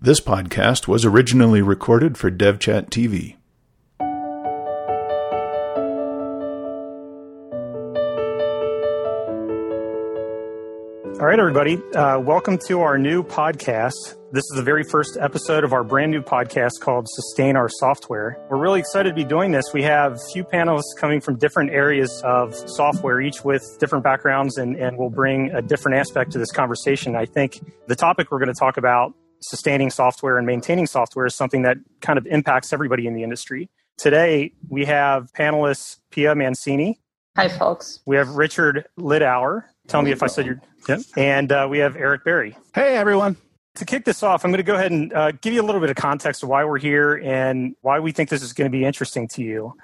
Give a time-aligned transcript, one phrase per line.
[0.00, 3.34] This podcast was originally recorded for DevChat TV.
[11.18, 11.82] All right, everybody.
[11.96, 14.14] Uh, welcome to our new podcast.
[14.30, 18.38] This is the very first episode of our brand new podcast called Sustain Our Software.
[18.48, 19.64] We're really excited to be doing this.
[19.74, 24.58] We have a few panelists coming from different areas of software, each with different backgrounds,
[24.58, 27.16] and, and will bring a different aspect to this conversation.
[27.16, 27.58] I think
[27.88, 31.78] the topic we're going to talk about sustaining software and maintaining software is something that
[32.00, 33.68] kind of impacts everybody in the industry.
[33.96, 37.00] Today, we have panelists Pia Mancini.
[37.36, 38.00] Hi, folks.
[38.06, 39.64] We have Richard Littauer.
[39.86, 40.60] Tell me if I said your.
[40.88, 41.00] Yep.
[41.16, 42.56] And uh, we have Eric Berry.
[42.74, 43.36] Hey, everyone.
[43.76, 45.80] To kick this off, I'm going to go ahead and uh, give you a little
[45.80, 48.76] bit of context of why we're here and why we think this is going to
[48.76, 49.74] be interesting to you.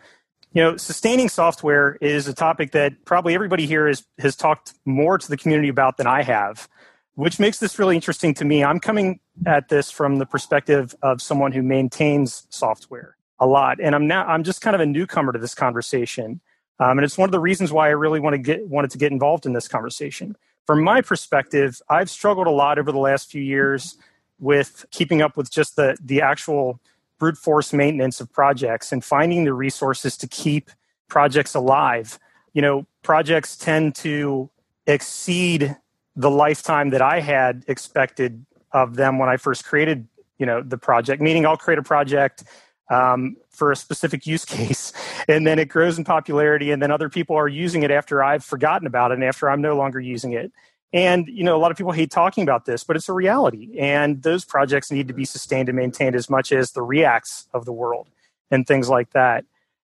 [0.52, 5.18] You know, sustaining software is a topic that probably everybody here is, has talked more
[5.18, 6.68] to the community about than I have
[7.14, 8.64] which makes this really interesting to me.
[8.64, 13.94] I'm coming at this from the perspective of someone who maintains software a lot, and
[13.94, 16.40] I'm now I'm just kind of a newcomer to this conversation,
[16.78, 18.98] um, and it's one of the reasons why I really want to get wanted to
[18.98, 20.36] get involved in this conversation.
[20.66, 23.98] From my perspective, I've struggled a lot over the last few years
[24.38, 26.80] with keeping up with just the the actual
[27.18, 30.70] brute force maintenance of projects and finding the resources to keep
[31.08, 32.18] projects alive.
[32.52, 34.50] You know, projects tend to
[34.86, 35.76] exceed
[36.16, 40.06] the lifetime that I had expected of them when I first created,
[40.38, 41.22] you know, the project.
[41.22, 42.44] Meaning, I'll create a project
[42.90, 44.92] um, for a specific use case,
[45.28, 48.44] and then it grows in popularity, and then other people are using it after I've
[48.44, 50.52] forgotten about it and after I'm no longer using it.
[50.92, 53.76] And you know, a lot of people hate talking about this, but it's a reality.
[53.78, 57.64] And those projects need to be sustained and maintained as much as the Reacts of
[57.64, 58.08] the world
[58.50, 59.44] and things like that.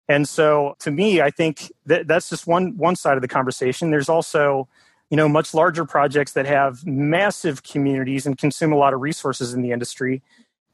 [0.08, 3.90] And so, to me, I think that that's just one one side of the conversation.
[3.90, 4.68] There's also
[5.10, 9.54] you know much larger projects that have massive communities and consume a lot of resources
[9.54, 10.22] in the industry.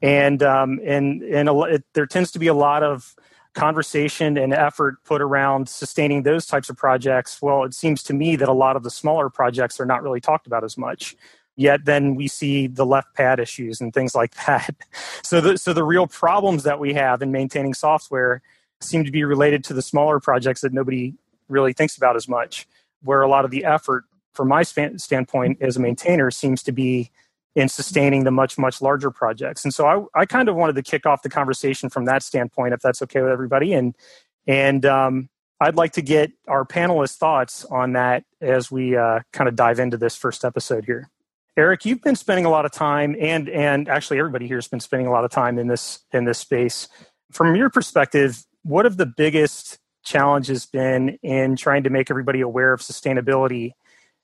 [0.01, 3.15] And um, and and a, it, there tends to be a lot of
[3.53, 7.41] conversation and effort put around sustaining those types of projects.
[7.41, 10.19] Well it seems to me that a lot of the smaller projects are not really
[10.19, 11.15] talked about as much
[11.55, 14.75] yet then we see the left pad issues and things like that.
[15.23, 18.41] So the so the real problems that we have in maintaining software
[18.81, 21.13] seem to be related to the smaller projects that nobody
[21.47, 22.67] really thinks about as much
[23.03, 24.03] where a lot of the effort
[24.35, 27.11] from my standpoint as a maintainer seems to be
[27.55, 29.63] in sustaining the much much larger projects.
[29.63, 32.73] And so i, I kind of wanted to kick off the conversation from that standpoint
[32.73, 33.73] if that's okay with everybody.
[33.73, 33.95] And
[34.45, 35.29] and um,
[35.61, 39.79] i'd like to get our panelists thoughts on that as we uh, kind of dive
[39.79, 41.09] into this first episode here.
[41.57, 44.81] Eric you've been spending a lot of time and and actually everybody here has been
[44.81, 46.89] spending a lot of time in this in this space.
[47.31, 52.73] From your perspective what have the biggest challenges been in trying to make everybody aware
[52.73, 53.71] of sustainability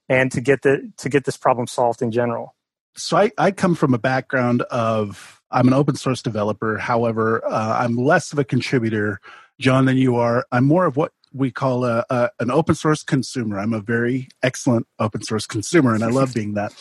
[0.08, 2.54] and to get the to get this problem solved in general.
[2.96, 6.78] So I, I come from a background of i'm an open source developer.
[6.78, 9.20] However uh, i'm less of a contributor
[9.58, 10.46] john than you are.
[10.52, 13.58] I'm more of what we call a, a, an open source consumer.
[13.58, 16.72] I'm a very excellent open source consumer and i love being that.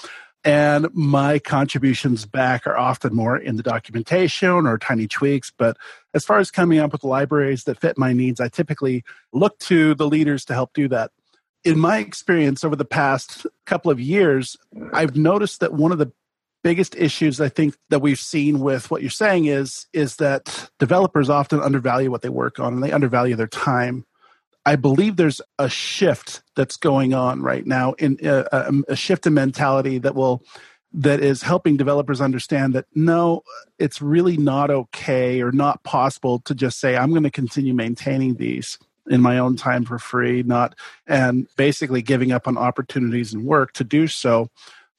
[0.44, 5.78] And my contributions back are often more in the documentation or tiny tweaks but
[6.14, 9.94] as far as coming up with libraries that fit my needs i typically look to
[9.96, 11.12] the leaders to help do that
[11.64, 14.58] in my experience over the past couple of years,
[14.94, 16.12] I've noticed that one of the
[16.64, 21.30] biggest issues I think that we've seen with what you're saying is is that developers
[21.30, 24.06] often undervalue what they work on and they undervalue their time.
[24.64, 29.26] I believe there's a shift that's going on right now in uh, a, a shift
[29.26, 30.44] in mentality that will
[30.94, 33.44] that is helping developers understand that no,
[33.80, 38.36] it's really not okay or not possible to just say I'm going to continue maintaining
[38.36, 38.78] these
[39.12, 43.74] in my own time for free, not and basically giving up on opportunities and work
[43.74, 44.50] to do so.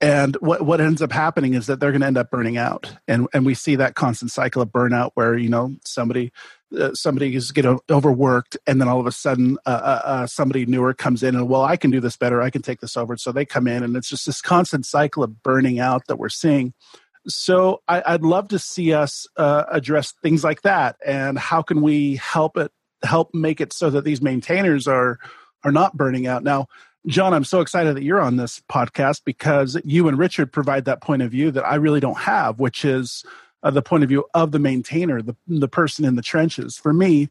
[0.00, 2.92] And what, what ends up happening is that they're going to end up burning out,
[3.06, 6.32] and and we see that constant cycle of burnout where you know somebody
[6.76, 10.66] uh, somebody is getting overworked, and then all of a sudden uh, uh, uh, somebody
[10.66, 13.16] newer comes in and well I can do this better, I can take this over,
[13.16, 16.28] so they come in, and it's just this constant cycle of burning out that we're
[16.28, 16.74] seeing.
[17.28, 21.80] So I, would love to see us uh, address things like that, and how can
[21.80, 22.72] we help it
[23.04, 25.18] help make it so that these maintainers are
[25.64, 26.42] are not burning out.
[26.42, 26.66] Now,
[27.06, 31.00] John, I'm so excited that you're on this podcast because you and Richard provide that
[31.00, 33.24] point of view that I really don't have, which is
[33.62, 36.76] uh, the point of view of the maintainer, the the person in the trenches.
[36.76, 37.28] For me,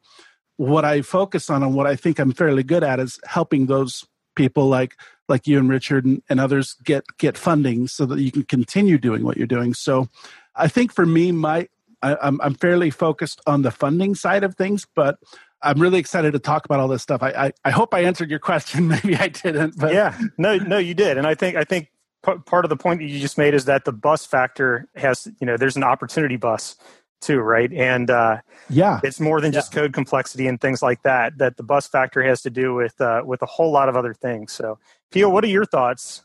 [0.57, 4.05] what I focus on and what I think I'm fairly good at is helping those
[4.35, 4.95] people like
[5.27, 8.97] like you and Richard and, and others get get funding so that you can continue
[8.97, 9.73] doing what you're doing.
[9.73, 10.09] So,
[10.55, 11.67] I think for me, my
[12.01, 15.17] I, I'm, I'm fairly focused on the funding side of things, but
[15.63, 17.21] I'm really excited to talk about all this stuff.
[17.21, 18.87] I, I, I hope I answered your question.
[18.87, 21.17] Maybe I didn't, but yeah, no, no, you did.
[21.17, 21.91] And I think I think
[22.25, 25.27] p- part of the point that you just made is that the bus factor has,
[25.39, 26.75] you know, there's an opportunity bus
[27.21, 27.71] too, right?
[27.71, 28.37] And uh,
[28.69, 29.81] yeah, it's more than just yeah.
[29.81, 31.37] code complexity and things like that.
[31.37, 34.13] That the bus factor has to do with uh, with a whole lot of other
[34.13, 34.51] things.
[34.51, 34.79] So,
[35.11, 36.23] Pia, what are your thoughts?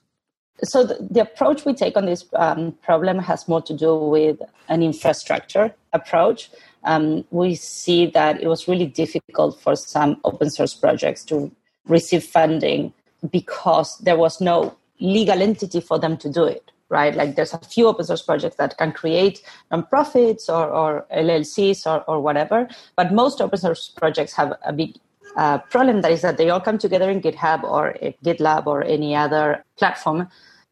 [0.65, 4.41] So the, the approach we take on this um, problem has more to do with
[4.69, 6.51] an infrastructure approach.
[6.87, 11.51] Um, we see that it was really difficult for some open source projects to
[11.87, 12.93] receive funding
[13.31, 17.17] because there was no legal entity for them to do it right?
[17.17, 19.43] Like there's a few open source projects that can create
[19.73, 24.95] nonprofits or, or llcs or, or whatever but most open source projects have a big
[25.37, 27.95] uh, problem that is that they all come together in github or
[28.25, 30.29] gitlab or any other platform.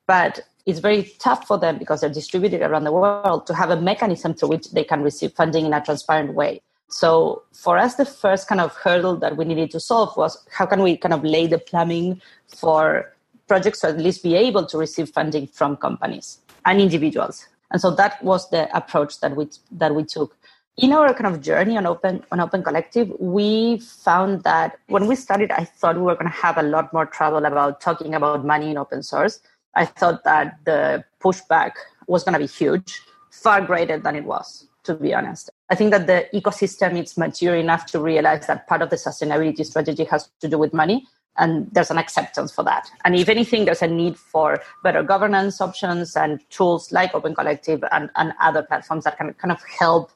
[0.06, 3.80] But it's very tough for them because they're distributed around the world to have a
[3.80, 8.04] mechanism through which they can receive funding in a transparent way so for us, the
[8.04, 11.24] first kind of hurdle that we needed to solve was how can we kind of
[11.24, 13.12] lay the plumbing for
[13.48, 17.48] projects to at least be able to receive funding from companies and individuals.
[17.72, 20.36] And so that was the approach that we that we took.
[20.76, 25.16] In our kind of journey on Open on Open Collective, we found that when we
[25.16, 28.44] started, I thought we were going to have a lot more trouble about talking about
[28.44, 29.40] money in open source.
[29.76, 31.72] I thought that the pushback
[32.06, 33.00] was going to be huge,
[33.30, 35.50] far greater than it was to be honest.
[35.70, 39.64] I think that the ecosystem is mature enough to realize that part of the sustainability
[39.64, 41.06] strategy has to do with money,
[41.36, 42.88] and there's an acceptance for that.
[43.04, 47.82] And if anything, there's a need for better governance options and tools like Open Collective
[47.90, 50.12] and, and other platforms that can kind of help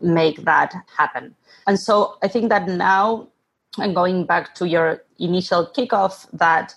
[0.00, 1.34] make that happen.
[1.66, 3.28] And so I think that now,
[3.78, 6.74] and going back to your initial kickoff, that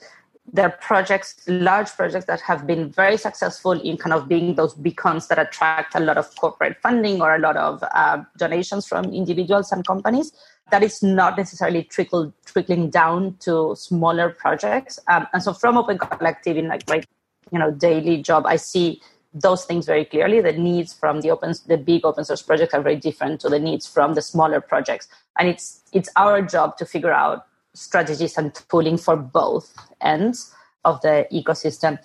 [0.52, 4.74] there are projects, large projects that have been very successful in kind of being those
[4.74, 9.06] beacons that attract a lot of corporate funding or a lot of uh, donations from
[9.14, 10.34] individuals and companies.
[10.72, 15.00] That is not necessarily trickling down to smaller projects.
[15.08, 17.04] Um, and so, from Open Collective, in like my
[17.52, 19.02] you know daily job, I see
[19.34, 20.42] those things very clearly.
[20.42, 23.60] The needs from the open, the big open source projects are very different to the
[23.60, 25.08] needs from the smaller projects,
[25.38, 30.54] and it's it's our job to figure out strategies and tooling for both ends
[30.86, 31.98] of the ecosystem.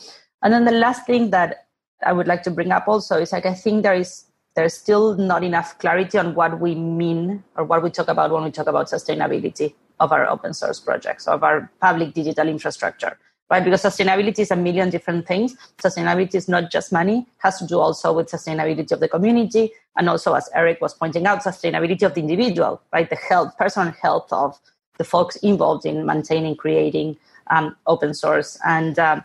[0.43, 1.67] And then the last thing that
[2.05, 4.25] I would like to bring up also is like I think there is
[4.55, 8.43] there's still not enough clarity on what we mean or what we talk about when
[8.43, 13.17] we talk about sustainability of our open source projects, of our public digital infrastructure.
[13.51, 13.65] Right?
[13.65, 15.57] Because sustainability is a million different things.
[15.79, 20.09] Sustainability is not just money, has to do also with sustainability of the community and
[20.09, 23.09] also as Eric was pointing out, sustainability of the individual, right?
[23.09, 24.59] The health, personal health of
[24.99, 27.17] the folks involved in maintaining, creating
[27.49, 28.59] um, open source.
[28.67, 29.21] And uh,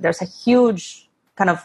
[0.00, 1.64] there's a huge kind of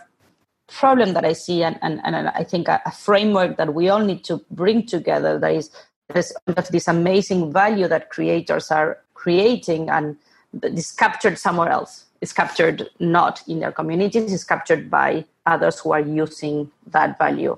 [0.68, 4.00] problem that I see, and, and, and I think a, a, framework that we all
[4.00, 5.70] need to bring together that is
[6.14, 6.34] this,
[6.72, 10.16] this amazing value that creators are creating and
[10.64, 12.06] is captured somewhere else.
[12.22, 17.58] It's captured not in their communities, it's captured by others who are using that value.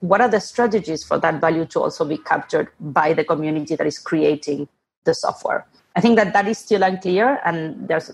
[0.00, 3.86] What are the strategies for that value to also be captured by the community that
[3.86, 4.68] is creating
[5.04, 5.66] the software.
[5.96, 8.10] I think that that is still unclear, and there's,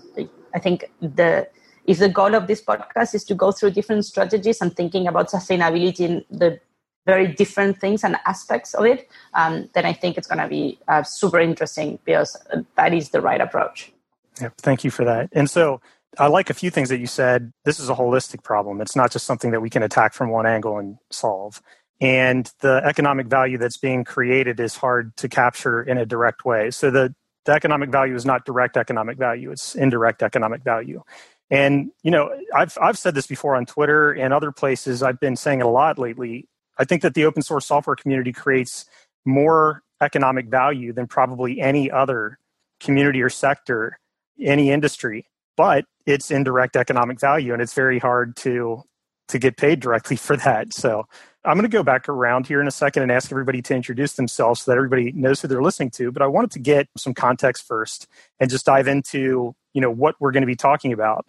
[0.53, 1.47] I think the
[1.85, 5.29] if the goal of this podcast is to go through different strategies and thinking about
[5.29, 6.59] sustainability in the
[7.07, 10.77] very different things and aspects of it, um, then I think it's going to be
[10.87, 12.37] uh, super interesting because
[12.75, 13.91] that is the right approach.
[14.39, 15.29] Yeah, thank you for that.
[15.31, 15.81] And so
[16.19, 17.51] I like a few things that you said.
[17.65, 18.81] This is a holistic problem.
[18.81, 21.61] It's not just something that we can attack from one angle and solve
[22.01, 26.71] and the economic value that's being created is hard to capture in a direct way.
[26.71, 27.13] So the,
[27.45, 31.03] the economic value is not direct economic value; it's indirect economic value.
[31.49, 35.01] And you know, I've I've said this before on Twitter and other places.
[35.03, 36.47] I've been saying it a lot lately.
[36.77, 38.85] I think that the open source software community creates
[39.25, 42.39] more economic value than probably any other
[42.79, 43.99] community or sector,
[44.39, 45.25] any industry.
[45.57, 48.83] But it's indirect economic value, and it's very hard to
[49.29, 50.73] to get paid directly for that.
[50.73, 51.07] So
[51.45, 54.13] I'm going to go back around here in a second and ask everybody to introduce
[54.13, 56.11] themselves so that everybody knows who they're listening to.
[56.11, 58.07] But I wanted to get some context first
[58.39, 61.25] and just dive into, you know, what we're going to be talking about.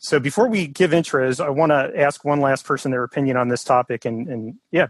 [0.00, 3.48] So before we give intros, I want to ask one last person their opinion on
[3.48, 4.04] this topic.
[4.04, 4.88] And, and yeah,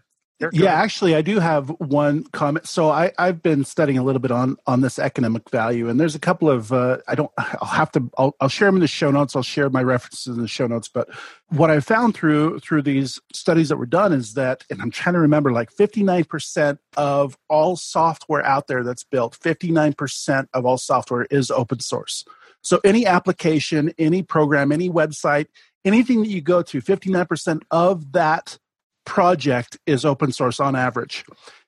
[0.53, 2.67] yeah, actually, I do have one comment.
[2.67, 6.17] So I, I've been studying a little bit on on this economic value, and there's
[6.17, 7.31] a couple of uh, I don't.
[7.39, 8.11] I'll have to.
[8.19, 9.37] I'll, I'll share them in the show notes.
[9.37, 10.89] I'll share my references in the show notes.
[10.89, 11.09] But
[11.51, 15.15] what I found through through these studies that were done is that, and I'm trying
[15.15, 20.67] to remember, like 59 percent of all software out there that's built, 59 percent of
[20.67, 22.25] all software is open source.
[22.61, 25.47] So any application, any program, any website,
[25.85, 28.59] anything that you go to, 59 percent of that
[29.05, 31.25] project is open source on average.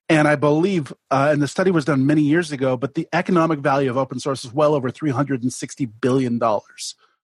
[0.08, 3.58] And I believe, uh, and the study was done many years ago, but the economic
[3.58, 6.40] value of open source is well over $360 billion.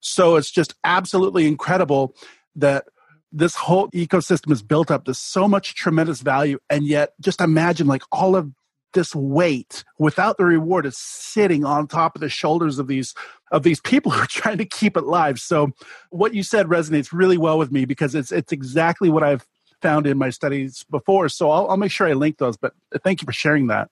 [0.01, 2.15] So it's just absolutely incredible
[2.55, 2.85] that
[3.33, 7.87] this whole ecosystem is built up to so much tremendous value and yet just imagine
[7.87, 8.51] like all of
[8.95, 13.15] this weight without the reward is sitting on top of the shoulders of these
[13.53, 15.69] of these people who are trying to keep it live so
[16.11, 19.47] what you said resonates really well with me because it's it's exactly what i've
[19.83, 23.23] found in my studies before so i'll, I'll make sure i link those but thank
[23.23, 23.91] you for sharing that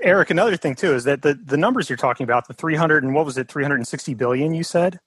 [0.00, 3.14] eric another thing too is that the, the numbers you're talking about the 300 and
[3.14, 4.98] what was it 360 billion you said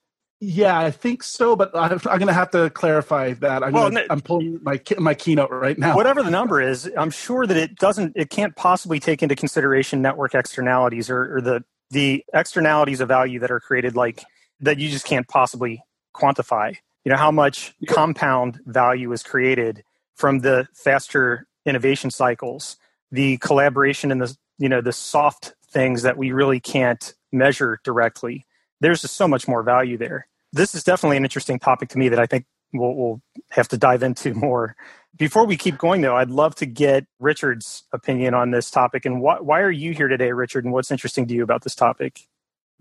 [0.42, 3.64] yeah, I think so, but I'm, going to have to clarify that.
[3.64, 5.96] I'm, well, gonna, I'm pulling my my keynote right now.
[5.96, 10.02] Whatever the number is, I'm sure that it doesn't, it can't possibly take into consideration
[10.02, 14.24] network externalities or, or the the externalities of value that are created, like
[14.60, 15.82] that you just can't possibly
[16.14, 16.76] quantify.
[17.06, 19.84] You know how much compound value is created
[20.16, 22.78] from the faster innovation cycles,
[23.12, 28.44] the collaboration and the you know the soft things that we really can't measure directly
[28.82, 30.28] there's just so much more value there.
[30.54, 33.78] This is definitely an interesting topic to me that I think we'll, we'll have to
[33.78, 34.76] dive into more.
[35.18, 39.06] Before we keep going, though, I'd love to get Richard's opinion on this topic.
[39.06, 40.66] And wh- why are you here today, Richard?
[40.66, 42.22] And what's interesting to you about this topic?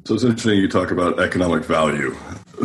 [0.05, 2.11] So it's interesting you talk about economic value.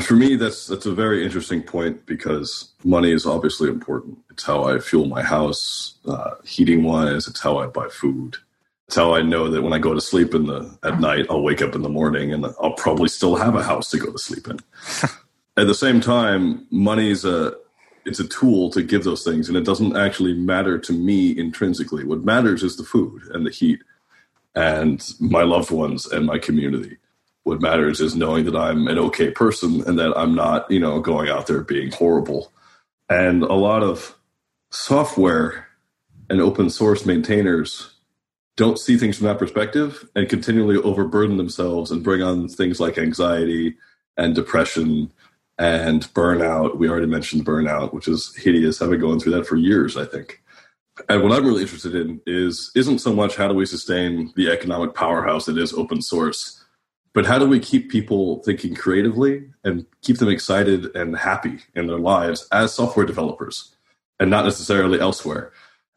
[0.01, 4.17] For me, that's that's a very interesting point because money is obviously important.
[4.29, 7.27] It's how I fuel my house, uh, heating wise.
[7.27, 8.35] It's how I buy food.
[8.87, 11.41] It's how I know that when I go to sleep in the at night, I'll
[11.41, 14.17] wake up in the morning and I'll probably still have a house to go to
[14.17, 14.59] sleep in.
[15.57, 17.53] at the same time, money's a
[18.05, 22.03] it's a tool to give those things, and it doesn't actually matter to me intrinsically.
[22.03, 23.79] What matters is the food and the heat
[24.55, 26.97] and my loved ones and my community.
[27.49, 31.01] What matters is knowing that I'm an okay person and that I'm not, you know,
[31.01, 32.53] going out there being horrible.
[33.09, 34.15] And a lot of
[34.69, 35.65] software
[36.29, 37.89] and open source maintainers
[38.55, 42.99] don't see things from that perspective and continually overburden themselves and bring on things like
[42.99, 43.75] anxiety
[44.15, 45.11] and depression
[45.57, 46.77] and burnout.
[46.77, 48.79] We already mentioned burnout, which is hideous.
[48.79, 50.43] I've been going through that for years, I think.
[51.07, 54.51] And what I'm really interested in is isn't so much how do we sustain the
[54.51, 56.58] economic powerhouse that is open source,
[57.13, 61.87] but how do we keep people thinking creatively and keep them excited and happy in
[61.87, 63.75] their lives as software developers
[64.19, 65.51] and not necessarily elsewhere.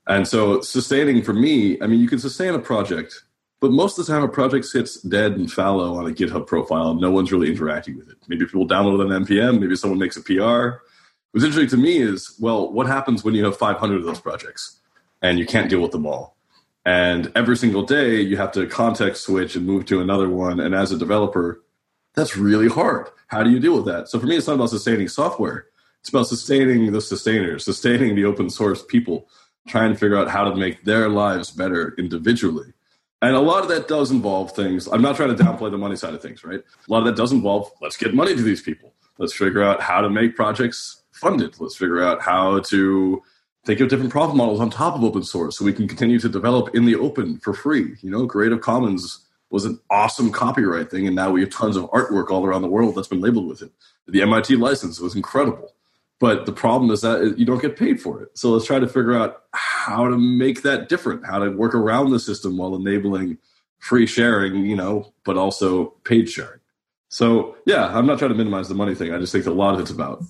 [0.06, 3.22] And so sustaining for me, I mean, you can sustain a project,
[3.60, 6.90] but most of the time a project sits dead and fallow on a GitHub profile
[6.90, 8.16] and no one's really interacting with it.
[8.28, 10.82] Maybe people download an NPM, maybe someone makes a PR.
[11.30, 14.80] What's interesting to me is, well, what happens when you have 500 of those projects
[15.22, 16.36] and you can't deal with them all?
[16.84, 20.60] And every single day you have to context switch and move to another one.
[20.60, 21.62] And as a developer,
[22.14, 23.08] that's really hard.
[23.28, 24.08] How do you deal with that?
[24.08, 25.66] So for me, it's not about sustaining software.
[26.00, 29.28] It's about sustaining the sustainers, sustaining the open source people
[29.68, 32.72] trying to figure out how to make their lives better individually.
[33.22, 34.88] And a lot of that does involve things.
[34.88, 36.58] I'm not trying to downplay the money side of things, right?
[36.60, 38.94] A lot of that does involve let's get money to these people.
[39.18, 41.60] Let's figure out how to make projects funded.
[41.60, 43.22] Let's figure out how to
[43.64, 46.28] think of different profit models on top of open source so we can continue to
[46.28, 47.96] develop in the open for free.
[48.00, 51.90] You know, Creative Commons was an awesome copyright thing, and now we have tons of
[51.90, 53.70] artwork all around the world that's been labeled with it.
[54.08, 55.74] The MIT license was incredible.
[56.18, 58.38] But the problem is that you don't get paid for it.
[58.38, 62.10] So let's try to figure out how to make that different, how to work around
[62.10, 63.38] the system while enabling
[63.78, 66.60] free sharing, you know, but also paid sharing.
[67.08, 69.12] So yeah, I'm not trying to minimize the money thing.
[69.12, 70.22] I just think a lot of it's about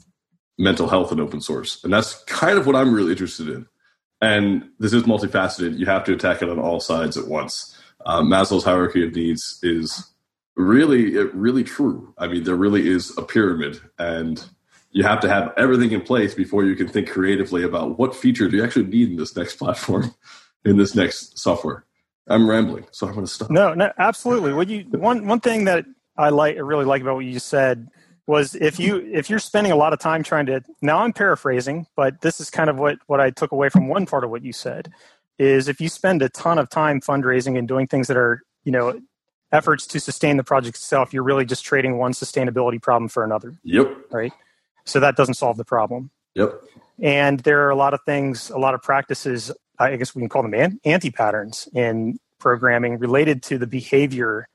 [0.59, 1.83] mental health and open source.
[1.85, 3.67] And that's kind of what I'm really interested in.
[4.21, 5.79] And this is multifaceted.
[5.79, 7.77] You have to attack it on all sides at once.
[8.05, 10.13] Uh, Maslow's hierarchy of needs is
[10.57, 12.15] really, really true.
[12.19, 14.45] I mean, there really is a pyramid and
[14.93, 18.49] you have to have everything in place before you can think creatively about what feature
[18.49, 20.15] do you actually need in this next platform,
[20.65, 21.85] in this next software.
[22.29, 23.51] I'm rambling, so I'm going to stop.
[23.51, 24.53] No, no, absolutely.
[24.53, 27.89] What you one one thing that I like, I really like about what you said
[28.27, 31.87] was if you if you're spending a lot of time trying to now I'm paraphrasing,
[31.97, 34.43] but this is kind of what what I took away from one part of what
[34.43, 34.93] you said
[35.39, 38.73] is if you spend a ton of time fundraising and doing things that are you
[38.73, 39.01] know
[39.51, 43.55] efforts to sustain the project itself, you're really just trading one sustainability problem for another.
[43.65, 43.97] Yep.
[44.11, 44.33] Right.
[44.85, 46.11] So that doesn't solve the problem.
[46.35, 46.63] Yep.
[47.01, 50.29] And there are a lot of things, a lot of practices, I guess we can
[50.29, 54.49] call them anti patterns in programming related to the behavior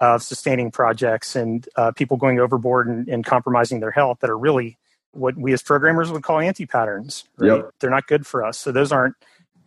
[0.00, 4.38] of sustaining projects and uh, people going overboard and, and, compromising their health that are
[4.38, 4.78] really
[5.12, 7.24] what we as programmers would call anti patterns.
[7.36, 7.56] Right?
[7.56, 7.74] Yep.
[7.80, 8.58] They're not good for us.
[8.58, 9.14] So those aren't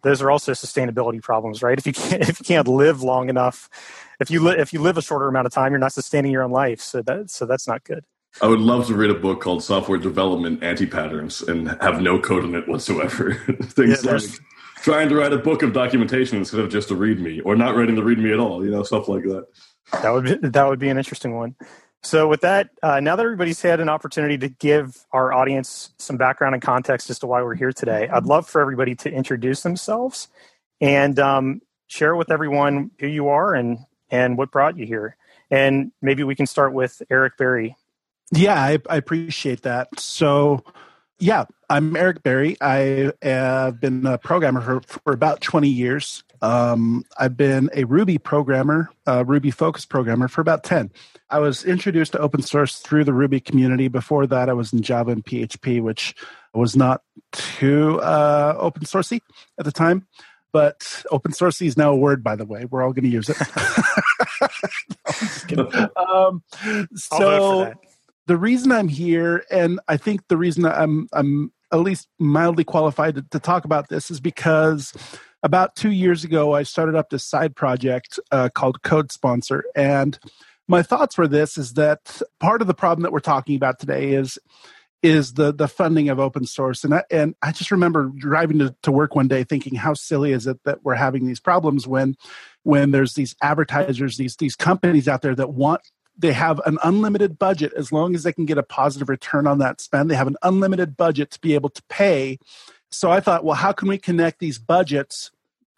[0.02, 1.78] those are also sustainability problems, right?
[1.78, 3.70] If you can't if you can't live long enough,
[4.20, 6.44] if you li- if you live a shorter amount of time, you're not sustaining your
[6.44, 6.82] own life.
[6.82, 8.04] So that so that's not good.
[8.42, 12.20] I would love to read a book called Software Development Anti Patterns and have no
[12.20, 13.34] code in it whatsoever.
[13.62, 14.24] Things yeah, like
[14.78, 17.96] trying to write a book of documentation instead of just a README, or not writing
[17.96, 18.66] the README at all.
[18.66, 19.46] You know, stuff like that.
[19.92, 21.56] That would be, that would be an interesting one.
[22.06, 26.18] So, with that, uh, now that everybody's had an opportunity to give our audience some
[26.18, 29.64] background and context as to why we're here today, I'd love for everybody to introduce
[29.64, 30.28] themselves
[30.82, 33.80] and um, share with everyone who you are and
[34.12, 35.16] and what brought you here.
[35.50, 37.78] And maybe we can start with Eric Berry.
[38.32, 40.00] Yeah, I, I appreciate that.
[40.00, 40.64] So,
[41.20, 42.58] yeah, I'm Eric Berry.
[42.60, 46.24] I have been a programmer for, for about 20 years.
[46.44, 50.92] Um, I've been a Ruby programmer, a Ruby focused programmer for about 10.
[51.30, 53.88] I was introduced to open source through the Ruby community.
[53.88, 56.14] Before that, I was in Java and PHP, which
[56.54, 59.22] was not too uh, open sourcey
[59.58, 60.06] at the time.
[60.52, 62.66] But open sourcey is now a word, by the way.
[62.66, 63.38] We're all going to use it.
[65.98, 66.44] um,
[66.94, 67.74] so
[68.28, 73.16] the reason I'm here, and I think the reason I'm I'm at least mildly qualified
[73.16, 74.94] to, to talk about this is because
[75.44, 80.18] about two years ago I started up this side project uh, called Code Sponsor, and
[80.68, 84.14] my thoughts for this is that part of the problem that we're talking about today
[84.14, 84.40] is
[85.04, 86.84] is the the funding of open source.
[86.84, 90.32] And I, and I just remember driving to, to work one day thinking how silly
[90.32, 92.16] is it that we're having these problems when
[92.64, 95.82] when there's these advertisers these these companies out there that want
[96.18, 97.74] they have an unlimited budget.
[97.76, 100.38] As long as they can get a positive return on that spend they have an
[100.42, 102.40] unlimited budget to be able to pay
[102.94, 105.32] so i thought well how can we connect these budgets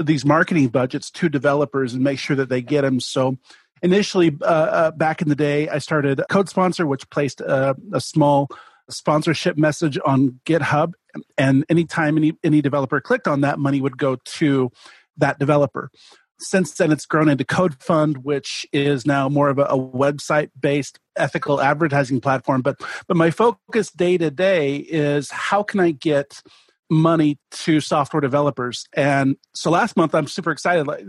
[0.04, 3.38] these marketing budgets to developers and make sure that they get them so
[3.82, 8.02] initially uh, uh, back in the day i started code sponsor which placed a, a
[8.02, 8.50] small
[8.90, 10.94] sponsorship message on github.
[11.38, 14.72] And anytime any, any developer clicked on that money would go to
[15.18, 15.90] that developer.
[16.38, 21.00] Since then it's grown into CodeFund, which is now more of a, a website based
[21.16, 22.62] ethical advertising platform.
[22.62, 26.42] But but my focus day to day is how can I get
[26.90, 28.86] money to software developers?
[28.94, 30.88] And so last month I'm super excited.
[30.88, 31.06] Like,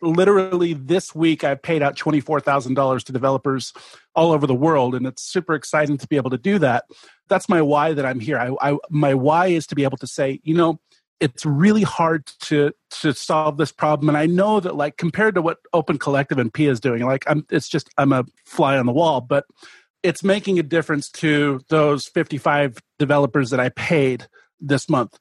[0.00, 3.72] literally this week I paid out twenty four thousand dollars to developers
[4.14, 6.84] all over the world, and it's super exciting to be able to do that.
[7.28, 8.38] That's my why that I'm here.
[8.38, 10.80] I, I my why is to be able to say, you know
[11.20, 15.42] it's really hard to to solve this problem and i know that like compared to
[15.42, 18.86] what open collective and pia is doing like i'm it's just i'm a fly on
[18.86, 19.44] the wall but
[20.02, 24.28] it's making a difference to those 55 developers that i paid
[24.60, 25.18] this month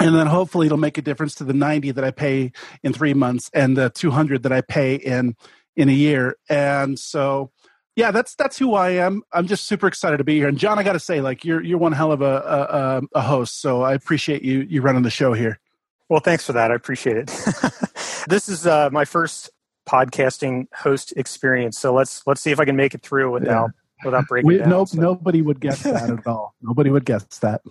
[0.00, 3.14] and then hopefully it'll make a difference to the 90 that i pay in three
[3.14, 5.36] months and the 200 that i pay in
[5.76, 7.50] in a year and so
[7.96, 9.22] yeah, that's that's who I am.
[9.32, 10.48] I'm just super excited to be here.
[10.48, 13.22] And John, I got to say, like you're you're one hell of a, a, a
[13.22, 13.60] host.
[13.60, 15.60] So I appreciate you you running the show here.
[16.08, 16.70] Well, thanks for that.
[16.70, 17.26] I appreciate it.
[18.28, 19.50] this is uh, my first
[19.88, 21.78] podcasting host experience.
[21.78, 24.04] So let's let's see if I can make it through without yeah.
[24.04, 24.70] without breaking we, down.
[24.70, 25.00] Nope, so.
[25.00, 26.54] nobody would guess that at all.
[26.62, 27.62] Nobody would guess that.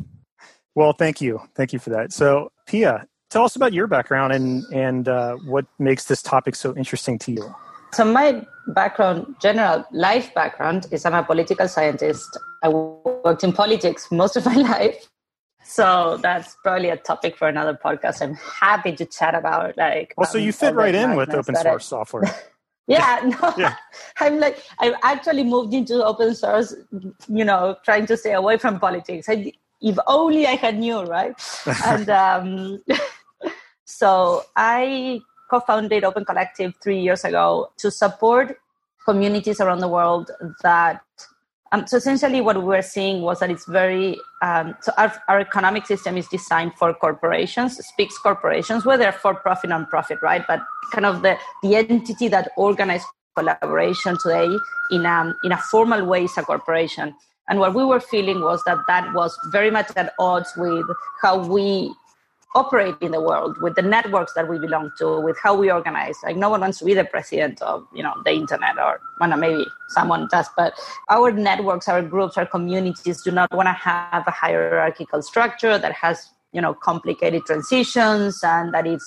[0.76, 2.12] Well, thank you, thank you for that.
[2.12, 6.76] So, Pia, tell us about your background and and uh, what makes this topic so
[6.76, 7.56] interesting to you.
[7.94, 12.38] So my background, general life background, is I'm a political scientist.
[12.64, 15.10] I worked in politics most of my life.
[15.64, 18.22] So that's probably a topic for another podcast.
[18.22, 20.14] I'm happy to chat about like.
[20.18, 22.24] Well, so you fit right in with open source I, software.
[22.88, 23.76] yeah, no, yeah.
[24.20, 26.76] I'm like I've actually moved into open source.
[27.28, 29.30] You know, trying to stay away from politics.
[29.30, 31.36] I, if only I had knew, right?
[31.86, 32.84] and um,
[33.86, 38.58] so I co-founded Open Collective three years ago to support
[39.06, 40.32] communities around the world
[40.64, 41.02] that
[41.74, 45.40] um, so essentially what we were seeing was that it's very um, so our, our
[45.42, 50.62] economic system is designed for corporations speaks corporations whether for profit non-profit right but
[50.94, 54.48] kind of the, the entity that organizes collaboration today
[54.92, 57.14] in a, in a formal way is a corporation
[57.50, 60.86] and what we were feeling was that that was very much at odds with
[61.22, 61.94] how we
[62.56, 66.16] operate in the world with the networks that we belong to with how we organize.
[66.24, 69.38] Like no one wants to be the president of you know the internet or well,
[69.38, 70.74] maybe someone does but
[71.10, 75.94] our networks our groups our communities do not want to have a hierarchical structure that
[75.94, 79.04] has you know complicated transitions and that is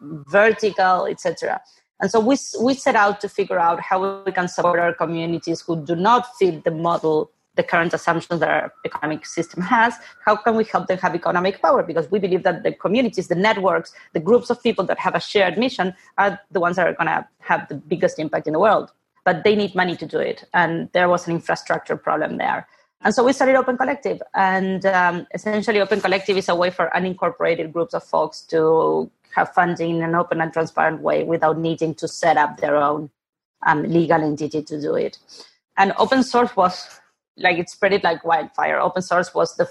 [0.00, 1.60] vertical etc
[2.00, 5.60] and so we, we set out to figure out how we can support our communities
[5.60, 10.36] who do not fit the model the current assumptions that our economic system has how
[10.36, 11.82] can we help them have economic power?
[11.82, 15.20] Because we believe that the communities the networks the groups of people that have a
[15.20, 18.58] shared mission are the ones that are going to have the biggest impact in the
[18.58, 18.92] world.
[19.24, 22.66] But they need money to do it and there was an infrastructure problem there.
[23.02, 26.90] And so we started open collective and um, essentially open collective is a way for
[26.94, 31.94] unincorporated groups of folks to have funding in an open and transparent way without needing
[31.96, 33.10] to set up their own
[33.66, 35.18] um, legal entity to do it.
[35.76, 37.00] And open source was
[37.36, 38.78] like it spread it like wildfire.
[38.78, 39.68] Open source was the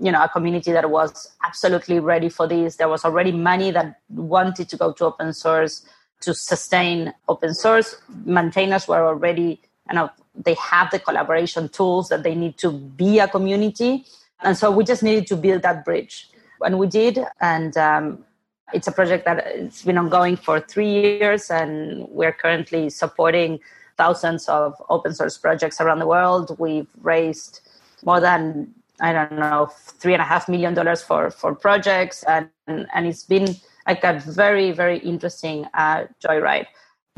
[0.00, 2.76] you know a community that was absolutely ready for this.
[2.76, 5.84] There was already money that wanted to go to open source
[6.20, 7.96] to sustain open source.
[8.24, 13.18] Maintainers were already you know they have the collaboration tools that they need to be
[13.18, 14.04] a community.
[14.42, 16.28] And so we just needed to build that bridge.
[16.60, 17.18] And we did.
[17.40, 18.24] And um,
[18.72, 23.60] it's a project that it's been ongoing for three years, and we're currently supporting
[23.96, 26.56] thousands of open source projects around the world.
[26.58, 27.60] We've raised
[28.04, 32.50] more than I don't know three and a half million dollars for for projects, and
[32.66, 33.54] and it's been
[33.86, 36.66] like a very very interesting uh, joyride.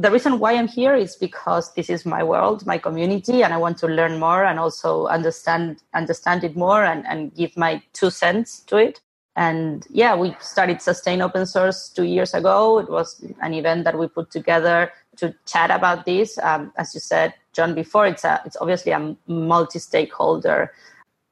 [0.00, 3.56] The reason why I'm here is because this is my world, my community, and I
[3.56, 8.10] want to learn more and also understand understand it more and, and give my two
[8.10, 9.00] cents to it.
[9.38, 12.80] And yeah, we started Sustain Open Source two years ago.
[12.80, 16.38] It was an event that we put together to chat about this.
[16.38, 20.72] Um, as you said, John, before, it's a, it's obviously a multi-stakeholder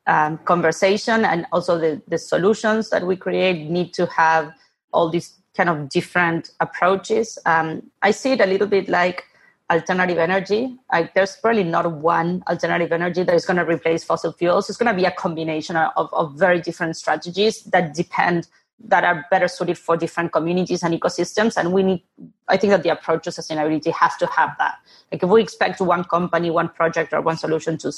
[0.07, 4.53] um, conversation, and also the, the solutions that we create need to have
[4.93, 7.41] all these kind of different approaches.
[7.45, 9.25] Um, I see it a little bit like
[9.71, 10.77] alternative energy.
[10.93, 14.69] Like there's probably not one alternative energy that is going to replace fossil fuels.
[14.69, 18.49] It's going to be a combination of, of very different strategies that depend
[18.79, 21.57] that are better suited for different communities and ecosystems.
[21.57, 22.03] And we need,
[22.49, 24.77] I think that the approach to sustainability has to have that.
[25.11, 27.91] Like if we expect one company, one project, or one solution to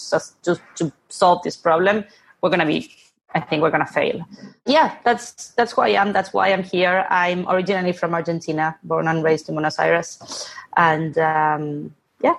[0.42, 2.04] to, to solve this problem,
[2.40, 2.90] we're going to be
[3.34, 4.26] I think we're gonna fail.
[4.66, 6.12] Yeah, that's that's who I am.
[6.12, 7.06] That's why I'm here.
[7.10, 12.34] I'm originally from Argentina, born and raised in Buenos Aires, and um, yeah,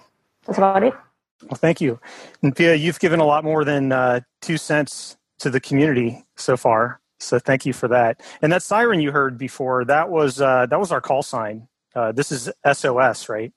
[0.46, 0.94] that's about it.
[1.44, 2.00] Well, thank you,
[2.42, 2.76] and Pia.
[2.76, 7.00] You've given a lot more than uh, two cents to the community so far.
[7.20, 8.22] So thank you for that.
[8.42, 11.68] And that siren you heard before that was uh, that was our call sign.
[11.96, 13.52] Uh, this is SOS, right?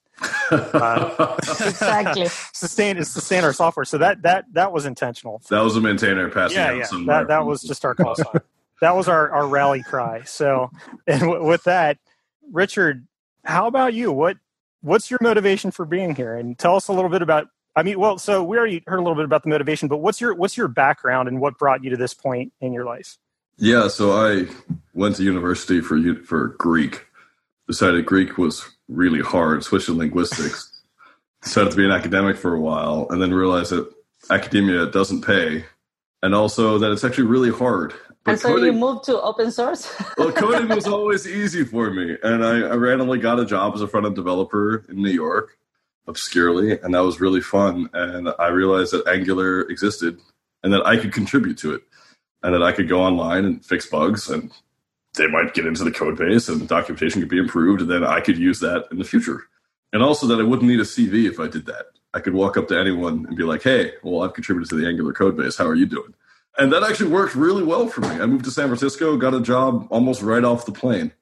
[0.51, 2.27] Uh, exactly.
[2.53, 3.85] sustain is sustain our software.
[3.85, 5.43] So that that that was intentional.
[5.51, 6.87] That was a maintainer passing yeah, yeah.
[7.07, 8.27] That that was just our call sign.
[8.81, 10.23] that was our our rally cry.
[10.25, 10.71] So,
[11.07, 11.99] and w- with that,
[12.51, 13.07] Richard,
[13.45, 14.13] how about you?
[14.13, 14.37] What
[14.83, 16.35] what's your motivation for being here?
[16.35, 17.49] And tell us a little bit about.
[17.75, 20.21] I mean, well, so we already heard a little bit about the motivation, but what's
[20.21, 23.17] your what's your background and what brought you to this point in your life?
[23.57, 24.47] Yeah, so I
[24.93, 27.07] went to university for for Greek.
[27.69, 30.83] Decided Greek was really hard, switched to linguistics,
[31.42, 33.90] decided to be an academic for a while, and then realized that
[34.31, 35.64] academia doesn't pay,
[36.22, 37.94] and also that it's actually really hard.
[38.24, 39.92] But and so coding, you moved to open source?
[40.16, 42.16] well, coding was always easy for me.
[42.22, 45.59] And I, I randomly got a job as a front end developer in New York,
[46.07, 47.90] obscurely, and that was really fun.
[47.92, 50.20] And I realized that Angular existed
[50.62, 51.83] and that I could contribute to it
[52.44, 54.52] and that I could go online and fix bugs and
[55.14, 58.20] they might get into the code base and documentation could be improved and then I
[58.20, 59.44] could use that in the future.
[59.92, 61.87] And also that I wouldn't need a CV if I did that.
[62.14, 64.87] I could walk up to anyone and be like, hey, well, I've contributed to the
[64.87, 65.57] Angular code base.
[65.57, 66.14] How are you doing?
[66.59, 68.09] And that actually worked really well for me.
[68.09, 71.12] I moved to San Francisco, got a job almost right off the plane.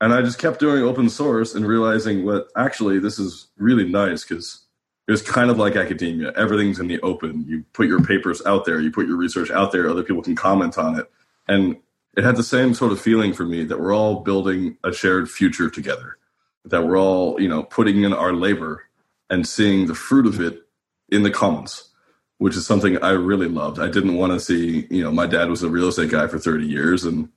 [0.00, 4.24] And I just kept doing open source and realizing what actually this is really nice
[4.24, 4.64] because
[5.06, 6.32] it was kind of like academia.
[6.36, 7.44] Everything's in the open.
[7.46, 10.34] You put your papers out there, you put your research out there, other people can
[10.34, 11.10] comment on it.
[11.48, 11.76] And
[12.16, 15.30] it had the same sort of feeling for me that we're all building a shared
[15.30, 16.18] future together,
[16.64, 18.84] that we're all, you know, putting in our labor
[19.30, 20.62] and seeing the fruit of it
[21.08, 21.90] in the commons,
[22.38, 23.78] which is something I really loved.
[23.78, 26.38] I didn't want to see, you know, my dad was a real estate guy for
[26.38, 27.30] 30 years and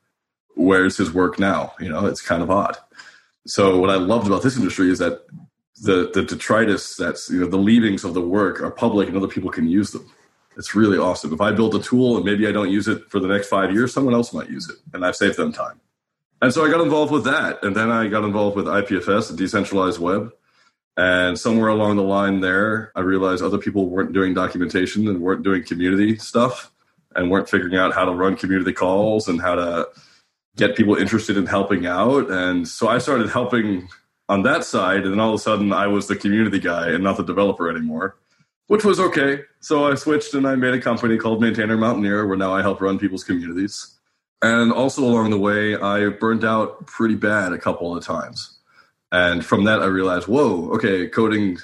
[0.56, 1.74] where's his work now?
[1.80, 2.78] You know, it's kind of odd.
[3.48, 5.26] So what I loved about this industry is that
[5.82, 9.28] the the detritus that's you know the leavings of the work are public and other
[9.28, 10.10] people can use them
[10.58, 11.34] it's really awesome.
[11.34, 13.74] If I build a tool and maybe I don't use it for the next five
[13.74, 15.80] years, someone else might use it, and I've saved them time.
[16.42, 19.38] And so I got involved with that, and then I got involved with IPFS, the
[19.38, 20.32] decentralized web.
[20.98, 25.44] And somewhere along the line there, I realized other people weren't doing documentation and weren't
[25.44, 26.72] doing community stuff
[27.16, 29.90] and weren't figuring out how to run community calls and how to
[30.56, 32.30] get people interested in helping out.
[32.30, 33.90] And so I started helping
[34.30, 37.04] on that side, and then all of a sudden I was the community guy and
[37.04, 38.18] not the developer anymore
[38.68, 39.42] which was okay.
[39.60, 42.82] So I switched and I made a company called Maintainer Mountaineer, where now I help
[42.82, 43.96] run people's communities.
[44.42, 48.58] And also along the way, I burned out pretty bad a couple of times.
[49.12, 51.58] And from that, I realized, whoa, okay, coding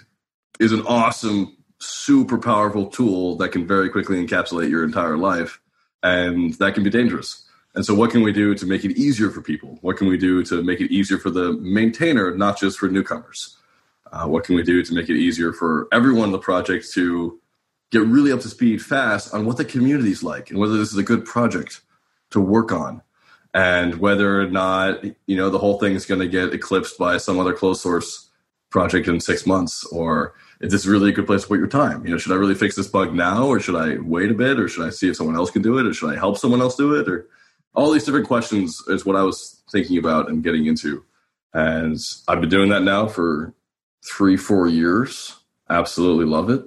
[0.60, 5.60] is an awesome, super powerful tool that can very quickly encapsulate your entire life.
[6.04, 7.48] And that can be dangerous.
[7.76, 9.78] And so, what can we do to make it easier for people?
[9.82, 13.58] What can we do to make it easier for the maintainer, not just for newcomers?
[14.12, 17.40] Uh, what can we do to make it easier for everyone in the project to
[17.92, 20.98] get really up to speed fast on what the community's like and whether this is
[20.98, 21.82] a good project
[22.32, 23.02] to work on?
[23.54, 27.18] And whether or not you know the whole thing is going to get eclipsed by
[27.18, 28.30] some other closed source
[28.70, 32.06] project in six months or is this really a good place to put your time?
[32.06, 34.58] You know should i really fix this bug now or should i wait a bit
[34.58, 36.62] or should i see if someone else can do it or should i help someone
[36.62, 37.28] else do it or
[37.74, 41.04] all these different questions is what i was thinking about and getting into.
[41.54, 41.98] And
[42.30, 43.54] i've been doing that now for
[44.04, 45.38] three, four years.
[45.70, 46.64] Absolutely love it.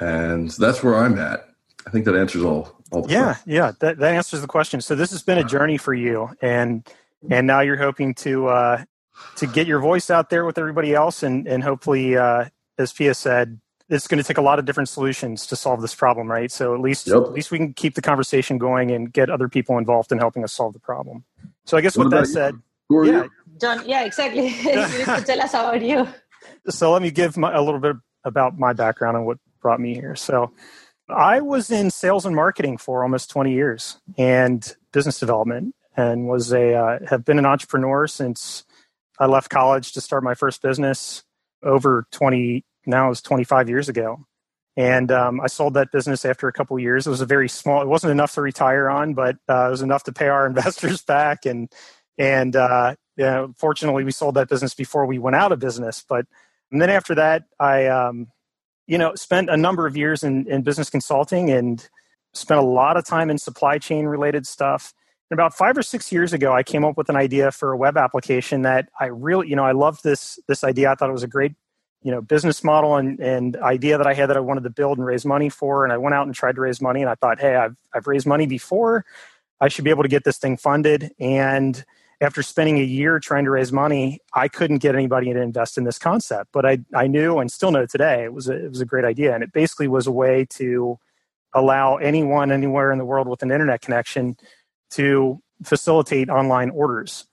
[0.00, 1.48] and that's where I'm at.
[1.86, 2.76] I think that answers all.
[2.90, 3.46] all the yeah, questions.
[3.46, 4.80] yeah, that, that answers the question.
[4.80, 6.86] So this has been a journey for you, and
[7.30, 8.84] and now you're hoping to uh,
[9.36, 12.46] to get your voice out there with everybody else, and and hopefully, uh,
[12.76, 15.94] as Pia said, it's going to take a lot of different solutions to solve this
[15.94, 16.52] problem, right?
[16.52, 17.16] So at least yep.
[17.16, 20.44] at least we can keep the conversation going and get other people involved in helping
[20.44, 21.24] us solve the problem.
[21.64, 22.54] So I guess what with that said,
[22.90, 23.30] yeah, you?
[23.60, 24.48] John, yeah, exactly.
[24.48, 24.74] you
[25.24, 26.06] tell us about you.
[26.68, 29.94] So let me give my, a little bit about my background and what brought me
[29.94, 30.16] here.
[30.16, 30.52] So
[31.08, 36.52] I was in sales and marketing for almost 20 years and business development and was
[36.52, 38.64] a uh, have been an entrepreneur since
[39.18, 41.24] I left college to start my first business
[41.62, 44.24] over 20 now is 25 years ago.
[44.76, 47.06] And um, I sold that business after a couple years.
[47.06, 47.82] It was a very small.
[47.82, 51.02] It wasn't enough to retire on, but uh, it was enough to pay our investors
[51.02, 51.46] back.
[51.46, 51.68] And
[52.16, 52.94] and uh,
[53.56, 56.04] fortunately, we sold that business before we went out of business.
[56.08, 56.26] But
[56.70, 58.28] and then after that, I um,
[58.86, 61.88] you know spent a number of years in, in business consulting and
[62.34, 64.94] spent a lot of time in supply chain related stuff.
[65.30, 67.76] And about five or six years ago, I came up with an idea for a
[67.76, 70.90] web application that I really, you know, I loved this this idea.
[70.90, 71.54] I thought it was a great
[72.02, 74.98] you know business model and, and idea that I had that I wanted to build
[74.98, 75.84] and raise money for.
[75.84, 78.06] And I went out and tried to raise money, and I thought, hey, I've I've
[78.06, 79.04] raised money before.
[79.60, 81.10] I should be able to get this thing funded.
[81.18, 81.84] And
[82.20, 85.84] after spending a year trying to raise money, I couldn't get anybody to invest in
[85.84, 86.50] this concept.
[86.52, 89.04] But I I knew and still know today it was a, it was a great
[89.04, 90.98] idea, and it basically was a way to
[91.54, 94.36] allow anyone anywhere in the world with an internet connection
[94.90, 97.26] to facilitate online orders.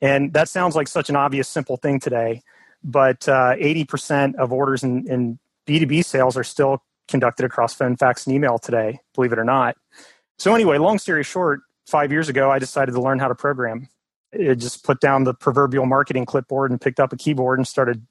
[0.00, 2.42] And that sounds like such an obvious, simple thing today
[2.84, 8.26] but uh, 80% of orders in, in B2B sales are still conducted across phone, fax,
[8.26, 9.76] and email today, believe it or not.
[10.38, 13.88] So, anyway, long story short, five years ago, I decided to learn how to program.
[14.32, 18.06] It just put down the proverbial marketing clipboard and picked up a keyboard and started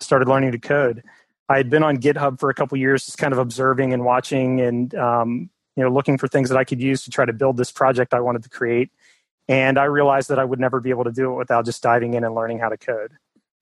[0.00, 1.02] started learning to code.
[1.48, 4.60] I had been on GitHub for a couple years, just kind of observing and watching,
[4.60, 7.56] and um, you know, looking for things that I could use to try to build
[7.56, 8.90] this project I wanted to create.
[9.48, 12.14] And I realized that I would never be able to do it without just diving
[12.14, 13.12] in and learning how to code.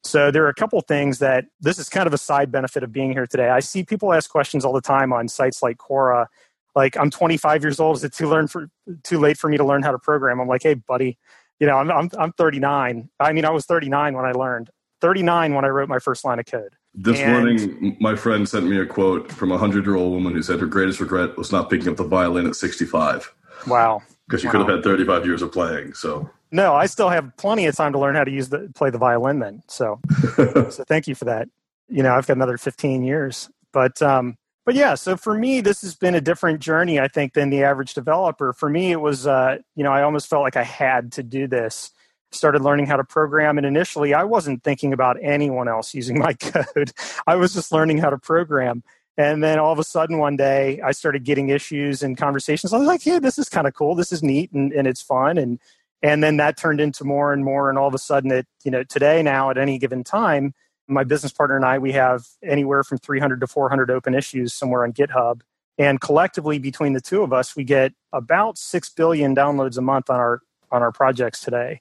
[0.03, 2.93] So there are a couple things that this is kind of a side benefit of
[2.93, 3.49] being here today.
[3.51, 6.27] I see people ask questions all the time on sites like Quora.
[6.75, 7.97] Like, I'm 25 years old.
[7.97, 8.71] Is it too learn for
[9.03, 10.41] too late for me to learn how to program?
[10.41, 11.19] I'm like, hey, buddy,
[11.61, 13.09] you know, I'm, I'm I'm 39.
[13.21, 14.71] I mean, I was 39 when I learned.
[15.01, 16.75] 39 when I wrote my first line of code.
[16.95, 20.33] This and, morning, my friend sent me a quote from a hundred year old woman
[20.33, 23.33] who said her greatest regret was not picking up the violin at 65.
[23.67, 24.03] Wow.
[24.27, 24.53] Because she wow.
[24.53, 25.95] could have had 35 years of playing.
[25.95, 28.91] So no, I still have plenty of time to learn how to use the play
[28.91, 29.39] the violin.
[29.39, 30.01] Then, so
[30.37, 31.49] so thank you for that.
[31.89, 34.37] You know, I've got another fifteen years, but um,
[34.71, 34.95] but yeah.
[34.95, 38.53] So for me, this has been a different journey, I think, than the average developer.
[38.53, 41.49] For me, it was uh, you know, I almost felt like I had to do
[41.49, 41.91] this.
[42.31, 46.35] Started learning how to program, and initially, I wasn't thinking about anyone else using my
[46.35, 46.93] code.
[47.27, 48.85] I was just learning how to program.
[49.17, 52.73] And then all of a sudden, one day, I started getting issues and conversations.
[52.73, 53.97] I was like, "Hey, this is kind of cool.
[53.97, 55.59] This is neat, and, and it's fun." And
[56.01, 58.71] and then that turned into more and more and all of a sudden it you
[58.71, 60.55] know today now at any given time
[60.91, 64.85] my business partner and i we have anywhere from 300 to 400 open issues somewhere
[64.85, 65.41] on github
[65.79, 70.11] and collectively between the two of us we get about 6 billion downloads a month
[70.11, 71.81] on our on our projects today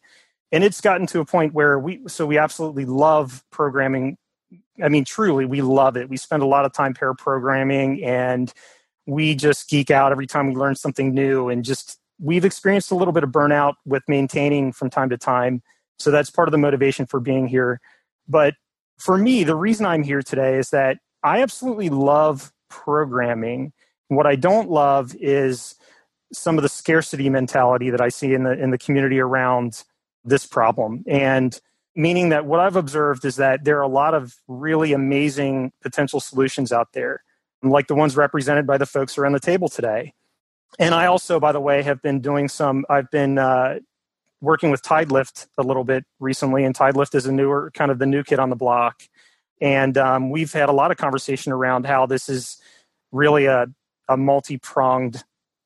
[0.52, 4.17] and it's gotten to a point where we so we absolutely love programming
[4.84, 8.54] i mean truly we love it we spend a lot of time pair programming and
[9.06, 12.95] we just geek out every time we learn something new and just we've experienced a
[12.95, 15.63] little bit of burnout with maintaining from time to time.
[15.98, 17.80] So that's part of the motivation for being here.
[18.28, 18.56] But
[19.00, 23.74] for me, the reason I'm here today is that I absolutely love programming.
[24.10, 25.76] What I don't love is
[26.32, 29.84] some of the scarcity mentality that I see in the in the community around
[30.24, 31.04] this problem.
[31.08, 31.60] And
[31.96, 36.20] meaning that what I've observed is that there are a lot of really amazing potential
[36.20, 37.24] solutions out there,
[37.64, 40.14] like the ones represented by the folks around the table today.
[40.78, 43.80] And I also, by the way, have been doing some, I've been uh,
[44.41, 48.06] working with Tidelift a little bit recently, and Tidelift is a newer, kind of the
[48.06, 49.04] new kid on the block.
[49.62, 52.58] And um, we've had a lot of conversation around how this is
[53.12, 53.67] really a,
[54.08, 55.23] a multi pronged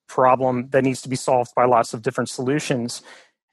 [0.08, 3.02] problem that needs to be solved by lots of different solutions.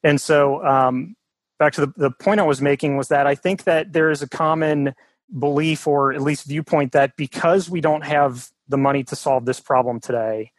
[0.02, 1.14] And so, um,
[1.58, 4.22] back to the, the point I was making was that I think that there is
[4.22, 4.94] a common
[5.38, 9.60] belief or at least viewpoint that because we don't have the money to solve this
[9.60, 10.52] problem today,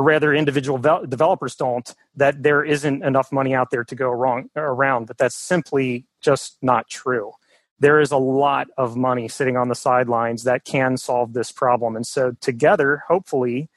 [0.00, 4.48] or rather individual developers don't, that there isn't enough money out there to go wrong,
[4.56, 5.06] around.
[5.06, 7.32] But that's simply just not true.
[7.80, 11.96] There is a lot of money sitting on the sidelines that can solve this problem.
[11.96, 13.68] And so, together, hopefully,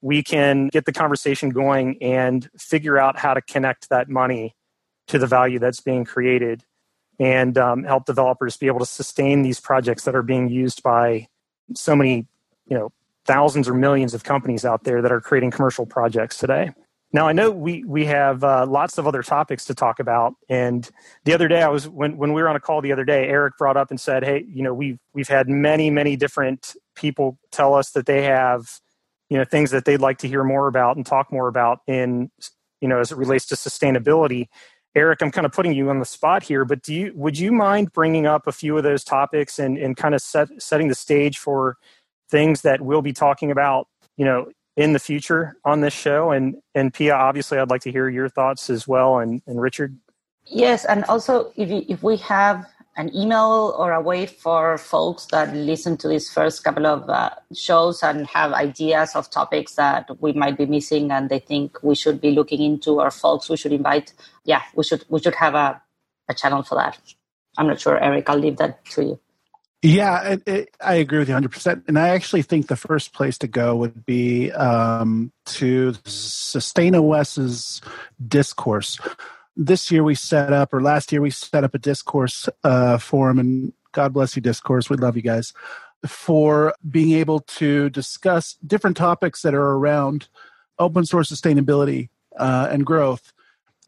[0.00, 4.54] we can get the conversation going and figure out how to connect that money
[5.08, 6.64] to the value that's being created
[7.18, 11.26] and um, help developers be able to sustain these projects that are being used by
[11.74, 12.26] so many
[12.66, 12.92] you know
[13.26, 16.70] thousands or millions of companies out there that are creating commercial projects today.
[17.12, 20.88] Now I know we we have uh, lots of other topics to talk about, and
[21.24, 23.28] the other day I was when when we were on a call the other day,
[23.28, 27.38] Eric brought up and said, "Hey, you know we've we've had many many different people
[27.50, 28.80] tell us that they have
[29.28, 32.30] you know things that they'd like to hear more about and talk more about in
[32.80, 34.46] you know as it relates to sustainability."
[34.94, 37.52] Eric, I'm kind of putting you on the spot here, but do you would you
[37.52, 40.94] mind bringing up a few of those topics and and kind of set, setting the
[40.94, 41.76] stage for
[42.32, 46.32] things that we'll be talking about, you know, in the future on this show.
[46.32, 49.96] And and Pia, obviously, I'd like to hear your thoughts as well, and and Richard.
[50.46, 52.66] Yes, and also if you, if we have
[52.96, 57.30] an email or a way for folks that listen to these first couple of uh,
[57.54, 61.94] shows and have ideas of topics that we might be missing and they think we
[61.94, 64.12] should be looking into or folks we should invite
[64.44, 65.80] yeah we should we should have a,
[66.28, 66.98] a channel for that
[67.58, 69.20] i'm not sure eric i'll leave that to you
[69.82, 71.88] yeah, it, it, I agree with you 100%.
[71.88, 77.80] And I actually think the first place to go would be um, to SustainOSS's
[78.26, 79.00] discourse.
[79.56, 83.40] This year we set up, or last year we set up a discourse uh, forum,
[83.40, 84.88] and God bless you, discourse.
[84.88, 85.52] We love you guys
[86.06, 90.28] for being able to discuss different topics that are around
[90.78, 93.32] open source sustainability uh, and growth.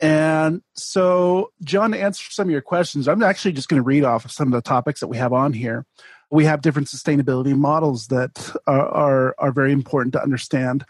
[0.00, 4.04] And so, Jon, to answer some of your questions, I'm actually just going to read
[4.04, 5.87] off some of the topics that we have on here.
[6.30, 10.85] We have different sustainability models that are, are, are very important to understand.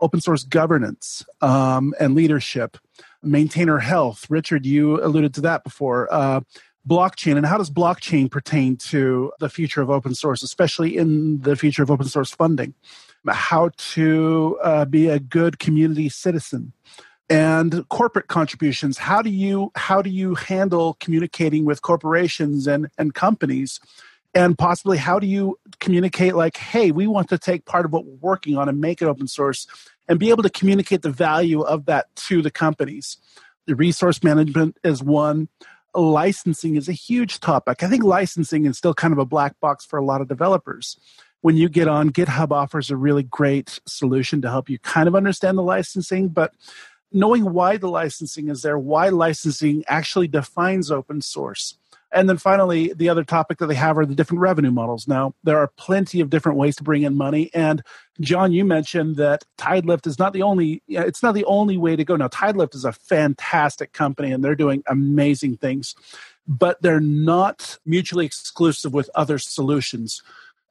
[0.00, 2.76] Open source governance um, and leadership,
[3.22, 4.26] maintainer health.
[4.28, 6.12] Richard, you alluded to that before.
[6.12, 6.40] Uh,
[6.88, 11.54] blockchain and how does blockchain pertain to the future of open source, especially in the
[11.54, 12.74] future of open source funding?
[13.28, 16.72] How to uh, be a good community citizen
[17.30, 18.98] and corporate contributions.
[18.98, 23.80] How do you how do you handle communicating with corporations and and companies?
[24.34, 28.04] And possibly how do you communicate like hey we want to take part of what
[28.04, 29.66] we're working on and make it open source
[30.08, 33.18] and be able to communicate the value of that to the companies?
[33.66, 35.48] The resource management is one.
[35.94, 37.82] Licensing is a huge topic.
[37.82, 40.98] I think licensing is still kind of a black box for a lot of developers.
[41.40, 45.14] When you get on github offers a really great solution to help you kind of
[45.14, 46.52] understand the licensing but
[47.12, 51.76] knowing why the licensing is there, why licensing actually defines open source.
[52.10, 55.06] And then finally, the other topic that they have are the different revenue models.
[55.06, 57.50] Now, there are plenty of different ways to bring in money.
[57.52, 57.82] And
[58.20, 62.04] Jon, you mentioned that TideLift is not the only, it's not the only way to
[62.04, 62.16] go.
[62.16, 65.94] Now, TideLift is a fantastic company and they're doing amazing things,
[66.46, 70.22] but they're not mutually exclusive with other solutions.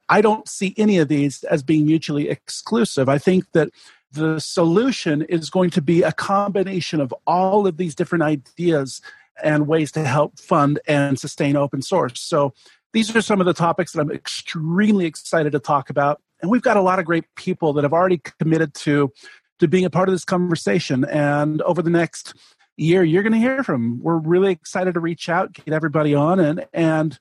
[0.08, 3.08] I don't see any of these as being mutually exclusive.
[3.08, 3.70] I think that
[4.12, 9.00] the solution is going to be a combination of all of these different ideas
[9.42, 12.20] and ways to help fund and sustain open source.
[12.20, 12.54] So
[12.92, 16.20] these are some of the topics that I'm extremely excited to talk about.
[16.40, 19.12] And we've got a lot of great people that have already committed to
[19.58, 21.04] to being a part of this conversation.
[21.04, 22.34] And over the next
[22.76, 24.00] year, you're going to hear from.
[24.00, 27.18] We're really excited to reach out, get everybody on, and and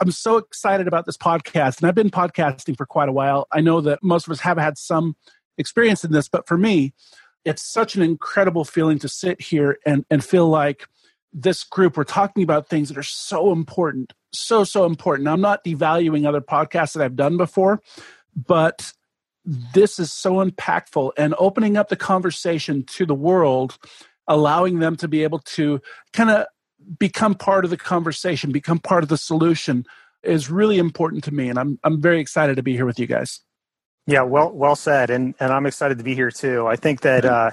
[0.00, 1.78] I'm so excited about this podcast.
[1.78, 3.48] And I've been podcasting for quite a while.
[3.52, 5.16] I know that most of us have had some
[5.60, 6.92] experience in this, but for me,
[7.44, 10.88] it's such an incredible feeling to sit here and, and feel like
[11.32, 15.28] this group, we're talking about things that are so important, so, so important.
[15.28, 17.80] I'm not devaluing other podcasts that I've done before,
[18.34, 18.92] but
[19.44, 23.78] this is so impactful and opening up the conversation to the world,
[24.26, 25.80] allowing them to be able to
[26.12, 26.46] kind of
[26.98, 29.84] become part of the conversation, become part of the solution
[30.22, 31.48] is really important to me.
[31.48, 33.40] And I'm, I'm very excited to be here with you guys.
[34.10, 36.68] Yeah, well, well said, and and I'm excited to be here too.
[36.68, 37.52] I think that uh,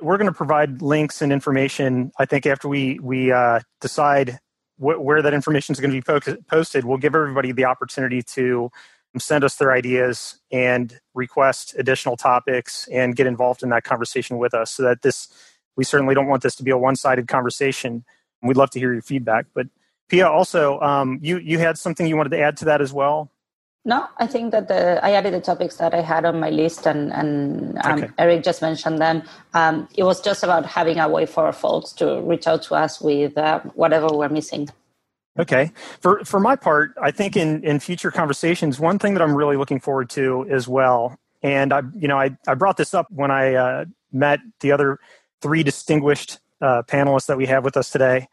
[0.00, 2.12] we're going to provide links and information.
[2.18, 4.40] I think after we we uh, decide
[4.78, 6.02] wh- where that information is going to be
[6.50, 8.72] posted, we'll give everybody the opportunity to
[9.20, 14.54] send us their ideas and request additional topics and get involved in that conversation with
[14.54, 14.72] us.
[14.72, 15.28] So that this,
[15.76, 18.04] we certainly don't want this to be a one-sided conversation.
[18.42, 19.46] We'd love to hear your feedback.
[19.54, 19.68] But
[20.10, 23.31] Pia, also, um, you you had something you wanted to add to that as well.
[23.84, 26.86] No, I think that the, I added the topics that I had on my list,
[26.86, 28.12] and, and um, okay.
[28.16, 29.24] Eric just mentioned them.
[29.54, 33.00] Um, it was just about having a way for folks to reach out to us
[33.00, 34.68] with uh, whatever we're missing.
[35.36, 35.72] Okay.
[36.00, 39.56] For for my part, I think in in future conversations, one thing that I'm really
[39.56, 43.30] looking forward to as well, and I you know I I brought this up when
[43.30, 45.00] I uh, met the other
[45.40, 48.28] three distinguished uh, panelists that we have with us today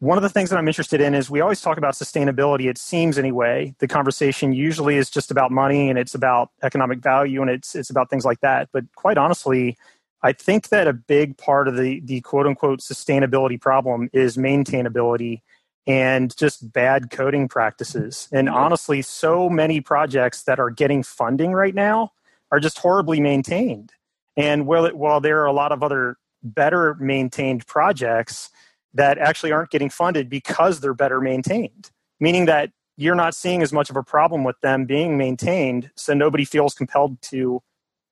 [0.00, 2.68] one of the things that I'm interested in is we always talk about sustainability.
[2.68, 7.40] It seems anyway, the conversation usually is just about money and it's about economic value
[7.40, 8.68] and it's it's about things like that.
[8.72, 9.78] But quite honestly,
[10.22, 15.42] I think that a big part of the the quote unquote sustainability problem is maintainability
[15.86, 18.28] and just bad coding practices.
[18.32, 22.12] And honestly, so many projects that are getting funding right now
[22.50, 23.92] are just horribly maintained.
[24.36, 28.50] And while, while there are a lot of other better maintained projects
[28.94, 31.90] that actually aren't getting funded because they're better maintained,
[32.20, 36.14] meaning that you're not seeing as much of a problem with them being maintained, so
[36.14, 37.60] nobody feels compelled to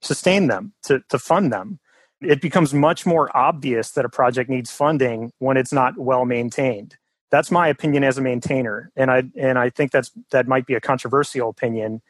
[0.01, 1.79] sustain them, to, to fund them.
[2.21, 6.97] It becomes much more obvious that a project needs funding when it's not well maintained.
[7.31, 10.75] That's my opinion as a maintainer, and I and I think that's that might be
[10.75, 12.03] a controversial opinion.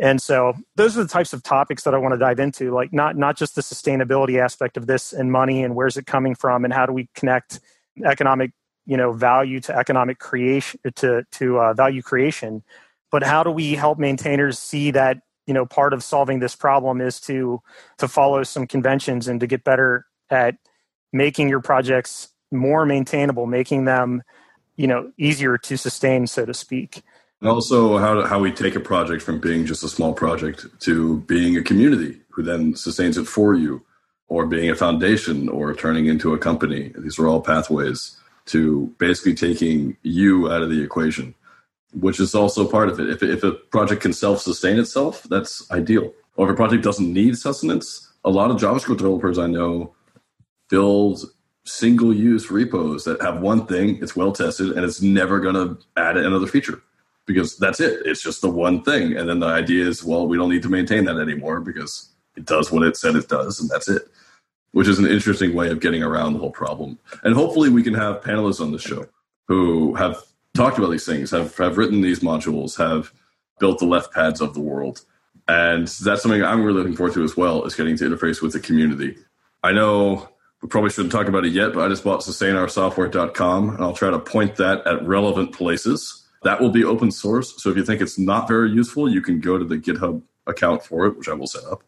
[0.00, 2.92] And so those are the types of topics that I want to dive into, like
[2.92, 6.64] not not just the sustainability aspect of this and money and where's it coming from
[6.64, 7.58] and how do we connect
[8.04, 8.52] economic
[8.88, 12.64] you know value to economic creation to to uh, value creation.
[13.12, 17.00] But how do we help maintainers see that you know part of solving this problem
[17.00, 17.62] is to
[17.98, 20.56] to follow some conventions and to get better at
[21.12, 24.22] making your projects more maintainable making them
[24.76, 27.02] you know easier to sustain so to speak.
[27.40, 31.20] And also how how we take a project from being just a small project to
[31.20, 33.84] being a community who then sustains it for you
[34.28, 38.18] or being a foundation or turning into a company these are all pathways
[38.48, 41.34] to basically taking you out of the equation,
[41.92, 43.08] which is also part of it.
[43.08, 46.12] If, if a project can self sustain itself, that's ideal.
[46.36, 49.94] Or if a project doesn't need sustenance, a lot of JavaScript developers I know
[50.70, 51.24] build
[51.64, 55.78] single use repos that have one thing, it's well tested, and it's never going to
[55.96, 56.82] add another feature
[57.26, 58.00] because that's it.
[58.06, 59.16] It's just the one thing.
[59.16, 62.46] And then the idea is, well, we don't need to maintain that anymore because it
[62.46, 64.08] does what it said it does, and that's it
[64.72, 66.98] which is an interesting way of getting around the whole problem.
[67.22, 69.06] And hopefully, we can have panelists on the show
[69.46, 70.22] who have
[70.54, 73.12] talked about these things, have, have written these modules, have
[73.60, 75.00] built the left pads of the world.
[75.48, 78.52] And that's something I'm really looking forward to as well, is getting to interface with
[78.52, 79.16] the community.
[79.62, 80.28] I know
[80.62, 84.10] we probably shouldn't talk about it yet, but I just bought sustainoursoftware.com and I'll try
[84.10, 86.26] to point that at relevant places.
[86.42, 87.60] That will be open source.
[87.62, 90.84] So if you think it's not very useful, you can go to the GitHub account
[90.84, 91.82] for it, which I will set up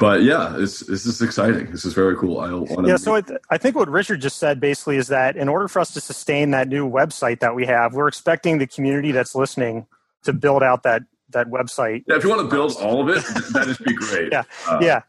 [0.00, 1.70] but yeah, it's this is exciting.
[1.70, 2.40] This is very cool.
[2.40, 2.96] I want yeah.
[2.96, 5.78] So I, th- I think what Richard just said basically is that in order for
[5.78, 9.86] us to sustain that new website that we have, we're expecting the community that's listening
[10.22, 12.04] to build out that that website.
[12.06, 14.32] Yeah, if you want to build all of it, that'd be great.
[14.32, 15.02] yeah, uh, yeah.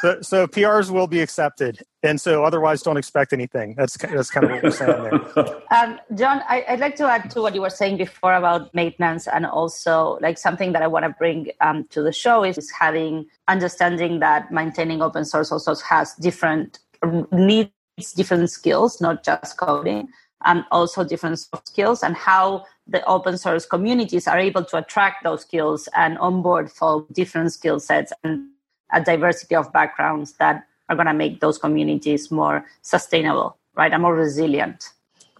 [0.00, 3.74] So, so PRs will be accepted, and so otherwise, don't expect anything.
[3.76, 5.60] That's that's kind of what we're saying there.
[5.74, 9.26] Um, John, I, would like to add to what you were saying before about maintenance,
[9.26, 13.26] and also like something that I want to bring um, to the show is having
[13.48, 16.78] understanding that maintaining open source also has different
[17.32, 17.70] needs,
[18.14, 20.08] different skills, not just coding
[20.44, 25.24] and also different soft skills and how the open source communities are able to attract
[25.24, 28.48] those skills and onboard for different skill sets and
[28.92, 34.02] a diversity of backgrounds that are going to make those communities more sustainable right and
[34.02, 34.90] more resilient.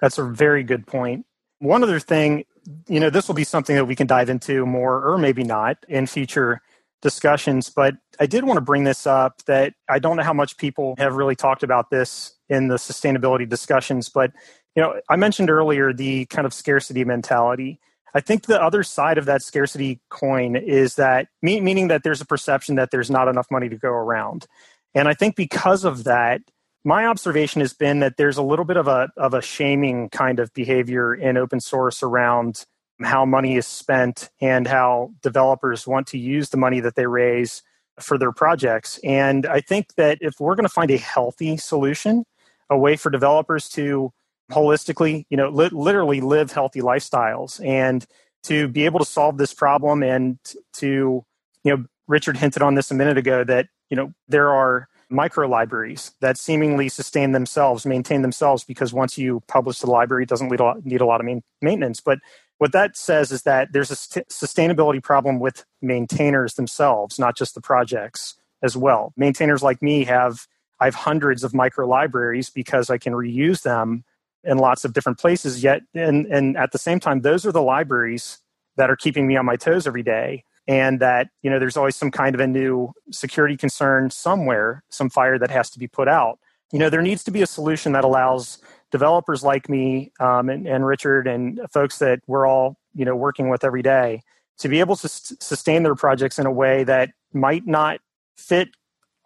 [0.00, 1.26] That's a very good point.
[1.60, 2.44] One other thing
[2.88, 5.78] you know this will be something that we can dive into more or maybe not
[5.88, 6.60] in future
[7.02, 10.56] discussions but i did want to bring this up that i don't know how much
[10.56, 14.32] people have really talked about this in the sustainability discussions but
[14.74, 17.80] you know, I mentioned earlier the kind of scarcity mentality.
[18.14, 22.26] I think the other side of that scarcity coin is that meaning that there's a
[22.26, 24.46] perception that there's not enough money to go around.
[24.94, 26.40] And I think because of that,
[26.84, 30.38] my observation has been that there's a little bit of a of a shaming kind
[30.38, 32.64] of behavior in open source around
[33.02, 37.62] how money is spent and how developers want to use the money that they raise
[38.00, 39.00] for their projects.
[39.02, 42.24] And I think that if we're going to find a healthy solution,
[42.70, 44.12] a way for developers to
[44.50, 48.06] holistically, you know, li- literally live healthy lifestyles and
[48.44, 50.38] to be able to solve this problem and
[50.74, 51.24] to,
[51.64, 55.48] you know, Richard hinted on this a minute ago that, you know, there are micro
[55.48, 60.50] libraries that seemingly sustain themselves, maintain themselves, because once you publish the library, it doesn't
[60.50, 62.00] need a lot, of main, maintenance.
[62.00, 62.18] But
[62.58, 67.54] what that says is that there's a st- sustainability problem with maintainers themselves, not just
[67.54, 69.12] the projects as well.
[69.16, 70.46] Maintainers like me have
[70.80, 74.04] I have hundreds of micro libraries because I can reuse them
[74.44, 77.62] in lots of different places yet and and at the same time those are the
[77.62, 78.38] libraries
[78.76, 80.44] that are keeping me on my toes every day.
[80.66, 85.10] And that you know there's always some kind of a new security concern somewhere some
[85.10, 86.38] fire that has to be put out.
[86.72, 88.58] You know there needs to be a solution that allows
[88.90, 93.50] developers like me um, and, and, richard and folks that we're all you know working
[93.50, 94.22] with every day
[94.56, 98.00] to be able to s- sustain their projects in a way that might not
[98.38, 98.68] fit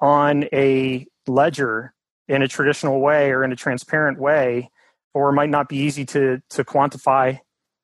[0.00, 1.94] on a ledger
[2.26, 4.68] in a traditional way or in a transparent way
[5.14, 7.38] or might not be easy to to quantify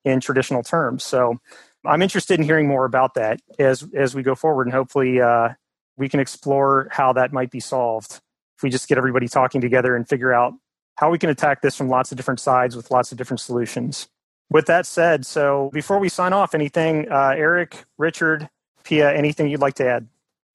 [0.04, 1.04] in traditional terms.
[1.04, 1.38] So
[1.86, 5.50] I'm interested in hearing more about that as as we go forward, and hopefully uh,
[5.96, 8.20] we can explore how that might be solved
[8.56, 10.54] if we just get everybody talking together and figure out
[10.96, 14.08] how we can attack this from lots of different sides with lots of different solutions.
[14.50, 18.48] With that said, so before we sign off, anything, uh, Eric, Richard,
[18.84, 20.06] Pia, anything you'd like to add?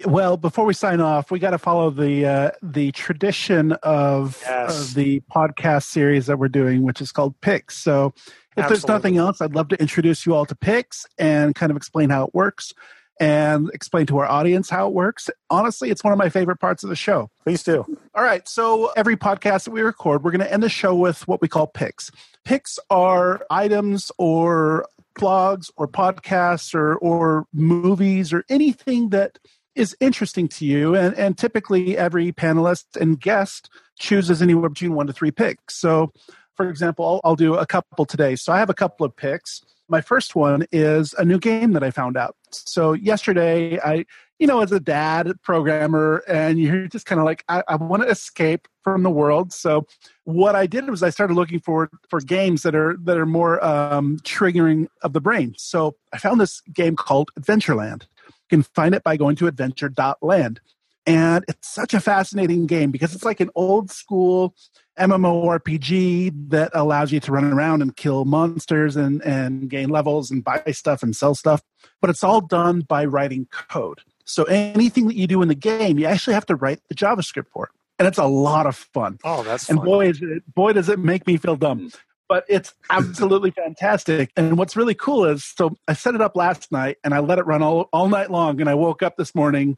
[0.05, 4.89] Well, before we sign off, we got to follow the uh, the tradition of, Yes.
[4.89, 7.77] of the podcast series that we're doing, which is called Picks.
[7.77, 8.13] So,
[8.55, 11.75] if there's nothing else, I'd love to introduce you all to Picks and kind of
[11.77, 12.73] explain how it works
[13.19, 15.29] and explain to our audience how it works.
[15.49, 17.29] Honestly, it's one of my favorite parts of the show.
[17.43, 17.85] Please do.
[18.15, 18.47] All right.
[18.47, 21.49] So every podcast that we record, we're going to end the show with what we
[21.49, 22.11] call picks.
[22.45, 24.85] Picks are items or
[25.15, 29.37] blogs or podcasts or, or movies or anything that
[29.79, 30.93] is interesting to you.
[30.93, 35.75] And, and typically every panelist and guest chooses anywhere between one to three picks.
[35.75, 36.11] So
[36.55, 38.35] for example, I'll, I'll do a couple today.
[38.35, 39.63] So I have a couple of picks.
[39.87, 42.35] My first one is a new game that I found out.
[42.51, 44.05] So yesterday, I,
[44.37, 48.03] you know, as a dad programmer, and you're just kind of like, I, I want
[48.03, 49.53] to escape from the world.
[49.53, 49.87] So
[50.25, 53.63] what I did was I started looking for for games that are that are more
[53.63, 55.53] um, triggering of the brain.
[55.57, 58.03] So I found this game called Adventureland.
[58.49, 60.59] You can find it by going to adventure.land.
[61.05, 64.53] And it's such a fascinating game because it's like an old school
[64.99, 70.43] MMORPG that allows you to run around and kill monsters and, and gain levels and
[70.43, 71.61] buy stuff and sell stuff.
[72.01, 74.01] But it's all done by writing code.
[74.25, 77.47] So anything that you do in the game, you actually have to write the JavaScript
[77.51, 77.71] for it.
[77.97, 79.19] And it's a lot of fun.
[79.23, 79.85] Oh, that's And fun.
[79.85, 81.79] boy, is it, boy, does it make me feel dumb.
[81.79, 81.87] Hmm.
[82.29, 84.31] But it's absolutely fantastic.
[84.37, 87.39] And what's really cool is so I set it up last night and I let
[87.39, 88.61] it run all, all night long.
[88.61, 89.77] And I woke up this morning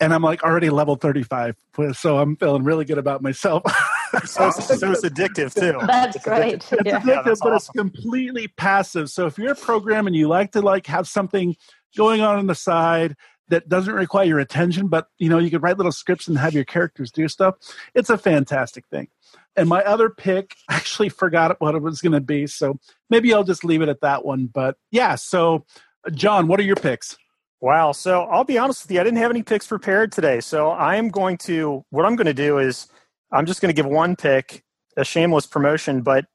[0.00, 1.56] and I'm like already level 35.
[1.92, 3.64] So I'm feeling really good about myself.
[4.24, 5.78] so, so it's addictive too.
[5.86, 6.54] That's great.
[6.54, 7.00] It's Yeah.
[7.00, 9.10] addictive, that's but it's completely passive.
[9.10, 11.56] So if you're a program and you like to like have something
[11.96, 13.16] going on on the side
[13.48, 16.54] that doesn't require your attention, but you know you could write little scripts and have
[16.54, 17.56] your characters do stuff,
[17.94, 19.08] it's a fantastic thing.
[19.56, 22.78] And my other pick, I actually forgot what it was going to be, so
[23.10, 24.46] maybe I'll just leave it at that one.
[24.46, 25.64] But yeah, so
[26.12, 27.16] Jon, what are your picks?
[27.60, 27.92] Wow.
[27.92, 30.40] So I'll be honest with you, I didn't have any picks prepared today.
[30.40, 32.86] So I am going to, what I'm going to do is
[33.32, 34.62] I'm just going to give one pick,
[34.96, 36.26] a shameless promotion, but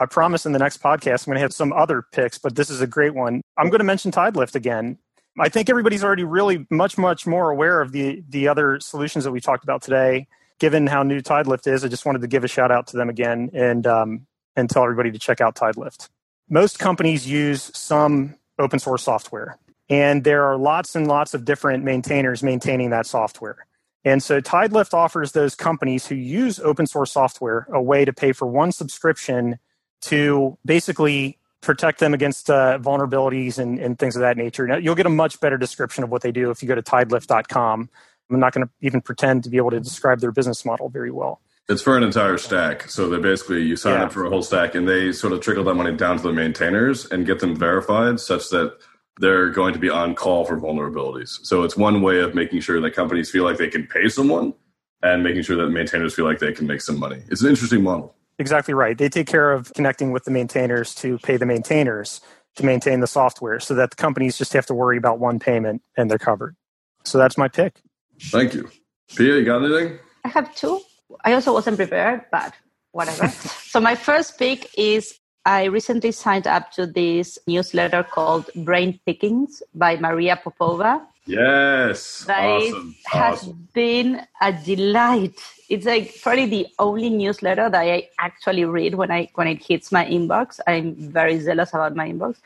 [0.00, 2.70] I promise in the next podcast I'm going to have some other picks, but this
[2.70, 3.42] is a great one.
[3.56, 4.98] I'm going to mention Tidelift again.
[5.38, 9.32] I think everybody's already really much, much more aware of the, the other solutions that
[9.32, 10.26] we talked about today.
[10.58, 13.08] Given how new Tidelift is, I just wanted to give a shout out to them
[13.08, 14.26] again and, um,
[14.56, 16.08] and tell everybody to check out Tidelift.
[16.50, 19.58] Most companies use some open source software
[19.90, 23.66] and there are lots and lots of different maintainers maintaining that software.
[24.04, 28.32] And so Tidelift offers those companies who use open source software a way to pay
[28.32, 29.58] for one subscription
[30.02, 34.66] to basically protect them against uh, vulnerabilities and, and things of that nature.
[34.66, 36.82] Now, you'll get a much better description of what they do if you go to
[36.82, 37.90] tidelift.com.
[38.30, 41.10] I'm not going to even pretend to be able to describe their business model very
[41.10, 41.40] well.
[41.68, 42.88] It's for an entire stack.
[42.90, 44.04] So they basically you sign Yeah.
[44.04, 46.32] up for a whole stack and they sort of trickle that money down to the
[46.32, 48.76] maintainers and get them verified such that
[49.20, 51.38] they're going to be on call for vulnerabilities.
[51.44, 54.54] So it's one way of making sure that companies feel like they can pay someone
[55.02, 57.22] and making sure that maintainers feel like they can make some money.
[57.28, 58.14] It's an interesting model.
[58.38, 58.96] Exactly right.
[58.96, 62.20] They take care of connecting with the maintainers to pay the maintainers
[62.56, 65.82] to maintain the software so that the companies just have to worry about one payment
[65.96, 66.56] and they're covered.
[67.04, 67.80] So that's my pick.
[68.20, 68.68] Thank you.
[69.16, 69.98] Pia, you got anything?
[70.24, 70.80] I have two.
[71.24, 72.52] I also wasn't prepared, but
[72.92, 73.28] whatever.
[73.28, 75.18] so my first pick is
[75.48, 81.06] I recently signed up to this newsletter called Brain Pickings by Maria Popova.
[81.24, 82.24] Yes.
[82.26, 82.94] That awesome.
[83.06, 83.68] has Awesome.
[83.72, 85.40] been a delight.
[85.70, 89.90] It's like probably the only newsletter that I actually read when I when it hits
[89.90, 90.60] my inbox.
[90.66, 92.36] I'm very zealous about my inbox,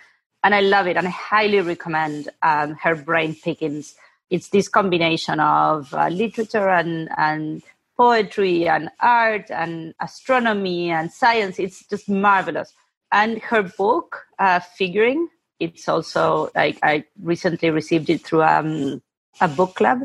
[0.44, 0.96] and I love it.
[0.96, 3.96] And I highly recommend um, her Brain Pickings.
[4.30, 7.64] It's this combination of uh, literature and and
[7.96, 11.58] poetry and art and astronomy and science.
[11.58, 12.72] It's just marvelous.
[13.12, 15.28] And her book, uh, Figuring,
[15.60, 19.02] it's also like I recently received it through um,
[19.40, 20.00] a book club.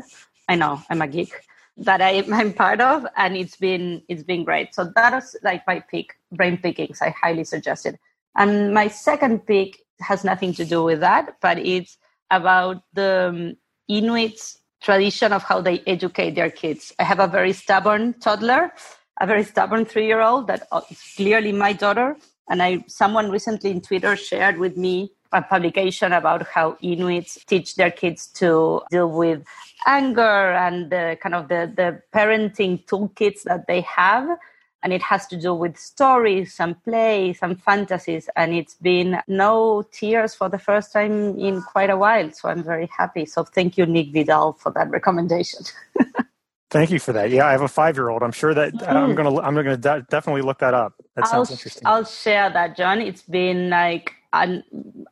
[0.48, 1.32] I know I'm a geek
[1.78, 4.74] that I, I'm part of, and it's been it's been great.
[4.74, 7.00] So that is like my pick, brain pickings.
[7.00, 7.98] I highly suggest it.
[8.36, 11.96] And my second pick has nothing to do with that, but it's
[12.30, 13.56] about the um,
[13.88, 16.92] Inuits tradition of how they educate their kids.
[16.98, 18.72] I have a very stubborn toddler,
[19.20, 20.82] a very stubborn three-year-old that uh,
[21.16, 22.16] clearly my daughter.
[22.48, 27.76] And I, someone recently in Twitter shared with me a publication about how Inuits teach
[27.76, 29.44] their kids to deal with
[29.86, 30.22] anger
[30.52, 34.38] and the kind of the, the parenting toolkits that they have.
[34.82, 38.30] And it has to do with stories and plays and fantasies.
[38.36, 42.30] And it's been no tears for the first time in quite a while.
[42.30, 43.26] So I'm very happy.
[43.26, 45.64] So thank you, Nick Vidal, for that recommendation.
[46.70, 47.30] Thank you for that.
[47.30, 48.22] Yeah, I have a five-year-old.
[48.22, 49.16] I'm sure that uh, I'm mm.
[49.16, 50.94] gonna I'm gonna de- definitely look that up.
[51.16, 51.86] That I'll, sounds interesting.
[51.86, 53.00] I'll share that, Jon.
[53.00, 54.62] It's been like an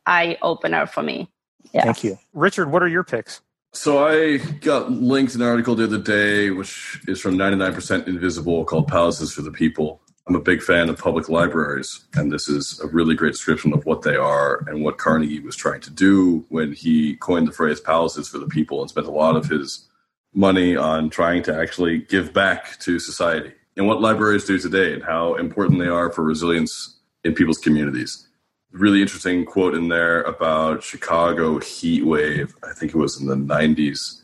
[0.05, 1.29] eye opener for me.
[1.73, 1.83] Yeah.
[1.83, 2.71] Thank you, Richard.
[2.71, 3.41] What are your picks?
[3.73, 8.87] So I got linked an article the other day, which is from 99% Invisible called
[8.87, 10.01] Palaces for the People.
[10.27, 13.85] I'm a big fan of public libraries, and this is a really great description of
[13.85, 17.79] what they are and what Carnegie was trying to do when he coined the phrase
[17.79, 19.87] palaces for the people and spent a lot of his
[20.33, 25.03] money on trying to actually give back to society and what libraries do today and
[25.03, 28.27] how important they are for resilience in people's communities
[28.71, 32.55] really interesting quote in there about Chicago heat wave.
[32.63, 34.21] I think it was in the 90s,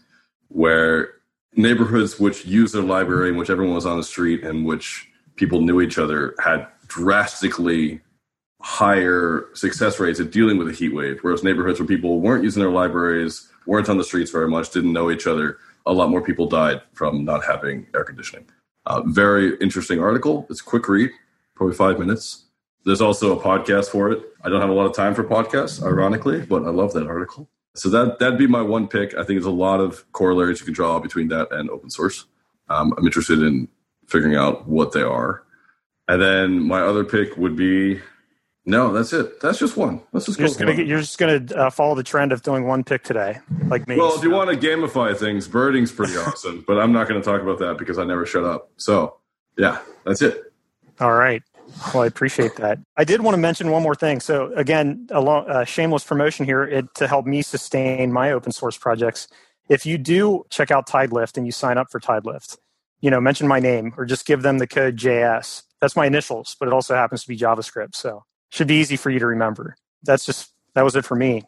[0.50, 1.16] where
[1.56, 5.62] neighborhoods which used their library, in which everyone was on the street, and which people
[5.62, 8.02] knew each other, had drastically
[8.62, 11.20] higher success rates at dealing with a heat wave.
[11.22, 14.94] Whereas neighborhoods where people weren't using their libraries, weren't on the streets very much, didn't
[14.94, 18.46] know each other, a lot more people died from not having air conditioning.
[18.86, 20.46] Uh, very interesting article.
[20.50, 21.12] It's quick read,
[21.56, 22.46] probably five minutes.
[22.86, 24.22] There's also a podcast for it.
[24.44, 27.48] I don't have a lot of time for podcasts, ironically, but I love that article.
[27.76, 29.14] So that that'd be my one pick.
[29.14, 32.26] I think there's a lot of corollaries you can draw between that and open source.
[32.70, 33.68] Um, I'm interested in
[34.08, 35.44] figuring out what they are.
[36.08, 38.02] And then my other pick would be
[38.66, 39.42] no, that's it.
[39.42, 40.02] That's just one.
[40.14, 40.48] Let's just you're.
[40.48, 43.40] Just gonna, you're just going to uh, follow the trend of doing one pick today,
[43.68, 43.98] like me.
[43.98, 47.26] Well, if you want to gamify things, birding's pretty awesome, but I'm not going to
[47.26, 48.70] talk about that because I never shut up.
[48.78, 49.18] So,
[49.58, 50.54] yeah, that's it.
[51.02, 51.44] All right.
[51.94, 52.80] Well, I appreciate that.
[52.96, 54.22] I did want to mention one more thing.
[54.22, 58.52] So, again, a long, uh, shameless promotion here it, to help me sustain my open
[58.54, 59.28] source projects.
[59.70, 62.58] If you do check out TideLift and you sign up for TideLift,
[63.02, 65.64] you know, mention my name or just give them the code JS.
[65.82, 67.96] That's my initials, but it also happens to be JavaScript.
[67.96, 68.24] So,
[68.54, 69.76] should be easy for you to remember.
[70.04, 71.42] That's just that was it for me.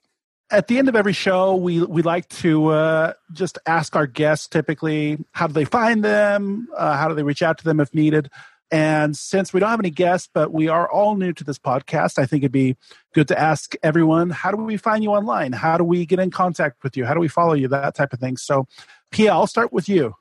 [0.51, 4.47] At the end of every show, we we like to uh, just ask our guests
[4.47, 7.93] typically how do they find them, uh, how do they reach out to them if
[7.93, 8.30] needed.
[8.72, 12.18] And since we don't have any guests, but we are all new to this podcast,
[12.18, 12.76] I think it'd be
[13.14, 15.51] good to ask everyone how do we find you online?
[15.51, 17.06] How do we get in contact with you?
[17.06, 17.68] How do we follow you?
[17.68, 18.38] That type of thing.
[18.38, 18.66] So,
[19.12, 20.16] Pia, I'll start with you.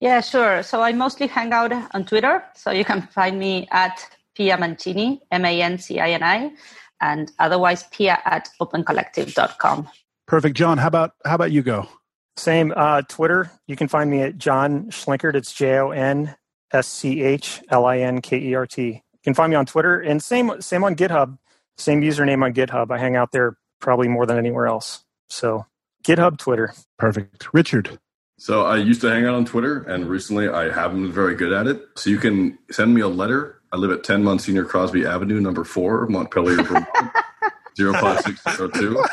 [0.00, 0.62] Yeah, sure.
[0.62, 2.44] So I mostly hang out on Twitter.
[2.54, 4.06] So you can find me at
[4.36, 6.52] Pia Mancini, M A N C I N I,
[7.00, 9.88] and otherwise Pia at opencollective.com.
[10.26, 10.56] Perfect.
[10.56, 11.88] Jon, how about how about you go?
[12.36, 13.50] Same uh, Twitter.
[13.66, 15.34] You can find me at Jon Schlinkert.
[15.34, 16.36] It's J O N
[16.72, 18.82] S C H L I N K E R T.
[18.82, 21.38] You can find me on Twitter and same same on GitHub.
[21.78, 22.90] Same username on GitHub.
[22.90, 25.04] I hang out there probably more than anywhere else.
[25.28, 25.66] So
[26.04, 26.74] GitHub, Twitter.
[26.98, 27.52] Perfect.
[27.52, 27.98] Richard.
[28.38, 31.52] So I used to hang out on Twitter, and recently I haven't been very good
[31.52, 31.82] at it.
[31.96, 33.62] So you can send me a letter.
[33.72, 36.88] I live at 10 Monsignor Crosby Avenue, number four, Montpelier, Vermont,
[37.76, 39.04] 05602.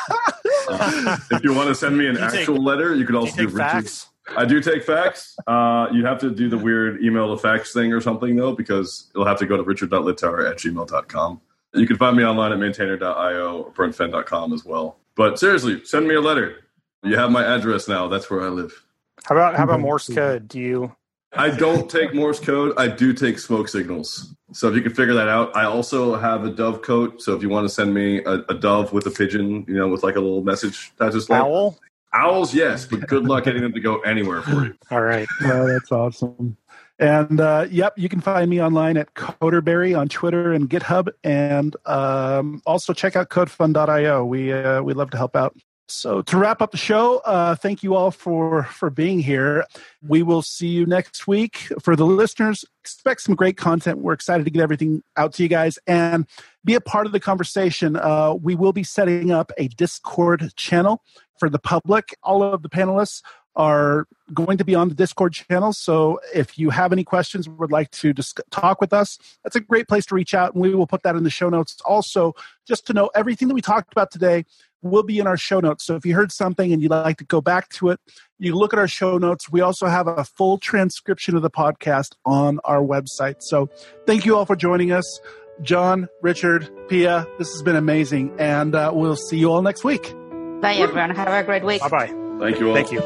[0.69, 3.41] Uh, if you want to send me an You take- actual letter, you could also
[3.41, 3.57] you do Richard.
[3.83, 4.07] fax?
[4.37, 5.35] I do take fax.
[5.47, 9.09] Uh, you have to do the weird email to fax thing or something, though, because
[9.13, 11.41] it'll have to go to richard.littauer at gmail.com.
[11.73, 14.97] You can find me online at maintainer.io or burntfen.com as well.
[15.15, 16.57] But seriously, send me a letter.
[17.03, 18.07] You have my address now.
[18.07, 18.85] That's where I live.
[19.25, 20.47] How about how about Morse code?
[20.47, 20.95] Do you
[21.35, 22.73] I don't take Morse code.
[22.77, 24.35] I do take smoke signals.
[24.51, 27.21] So if you can figure that out, I also have a dove coat.
[27.21, 29.87] So if you want to send me a, a dove with a pigeon, you know,
[29.87, 31.79] with like a little message, that's just like owl?
[32.13, 32.53] owls.
[32.53, 34.75] Yes, but good luck getting them to go anywhere for you.
[34.91, 35.27] All right.
[35.41, 36.55] Oh, that's awesome.
[36.99, 41.75] And uh, yep, you can find me online at Coderberry on Twitter and GitHub, and
[41.85, 44.23] um, also check out CodeFund.io.
[44.23, 45.57] We uh, we love to help out.
[45.87, 49.65] So to wrap up the show, uh, thank you all for for being here.
[50.01, 51.57] We will see you next week.
[51.81, 53.99] For the listeners, expect some great content.
[53.99, 56.25] We're excited to get everything out to you guys and
[56.63, 57.97] be a part of the conversation.
[57.97, 61.03] Uh, we will be setting up a Discord channel
[61.37, 62.15] for the public.
[62.23, 63.21] All of the panelists
[63.55, 65.73] are going to be on the Discord channel.
[65.73, 69.59] So if you have any questions, would like to dis- talk with us, that's a
[69.59, 71.77] great place to reach out, and we will put that in the show notes.
[71.85, 72.33] Also,
[72.67, 74.45] just to know everything that we talked about today
[74.81, 75.85] will be in our show notes.
[75.85, 77.99] So if you heard something and you'd like to go back to it,
[78.37, 79.49] you look at our show notes.
[79.49, 83.41] We also have a full transcription of the podcast on our website.
[83.41, 83.69] So
[84.05, 85.19] thank you all for joining us.
[85.61, 90.13] John, Richard, Pia, this has been amazing, and uh, we'll see you all next week.
[90.61, 91.11] Bye, everyone.
[91.11, 91.81] Have a great week.
[91.81, 92.22] Bye bye.
[92.39, 92.75] Thank you all.
[92.75, 92.99] Thank you.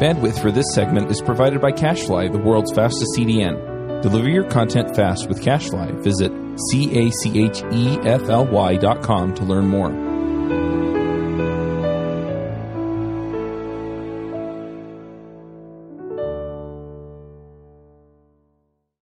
[0.00, 4.02] Bandwidth for this segment is provided by CacheFly, the world's fastest CDN.
[4.02, 6.02] Deliver your content fast with CacheFly.
[6.02, 6.32] Visit
[6.68, 10.13] C A C H E F L Y dot com to learn more.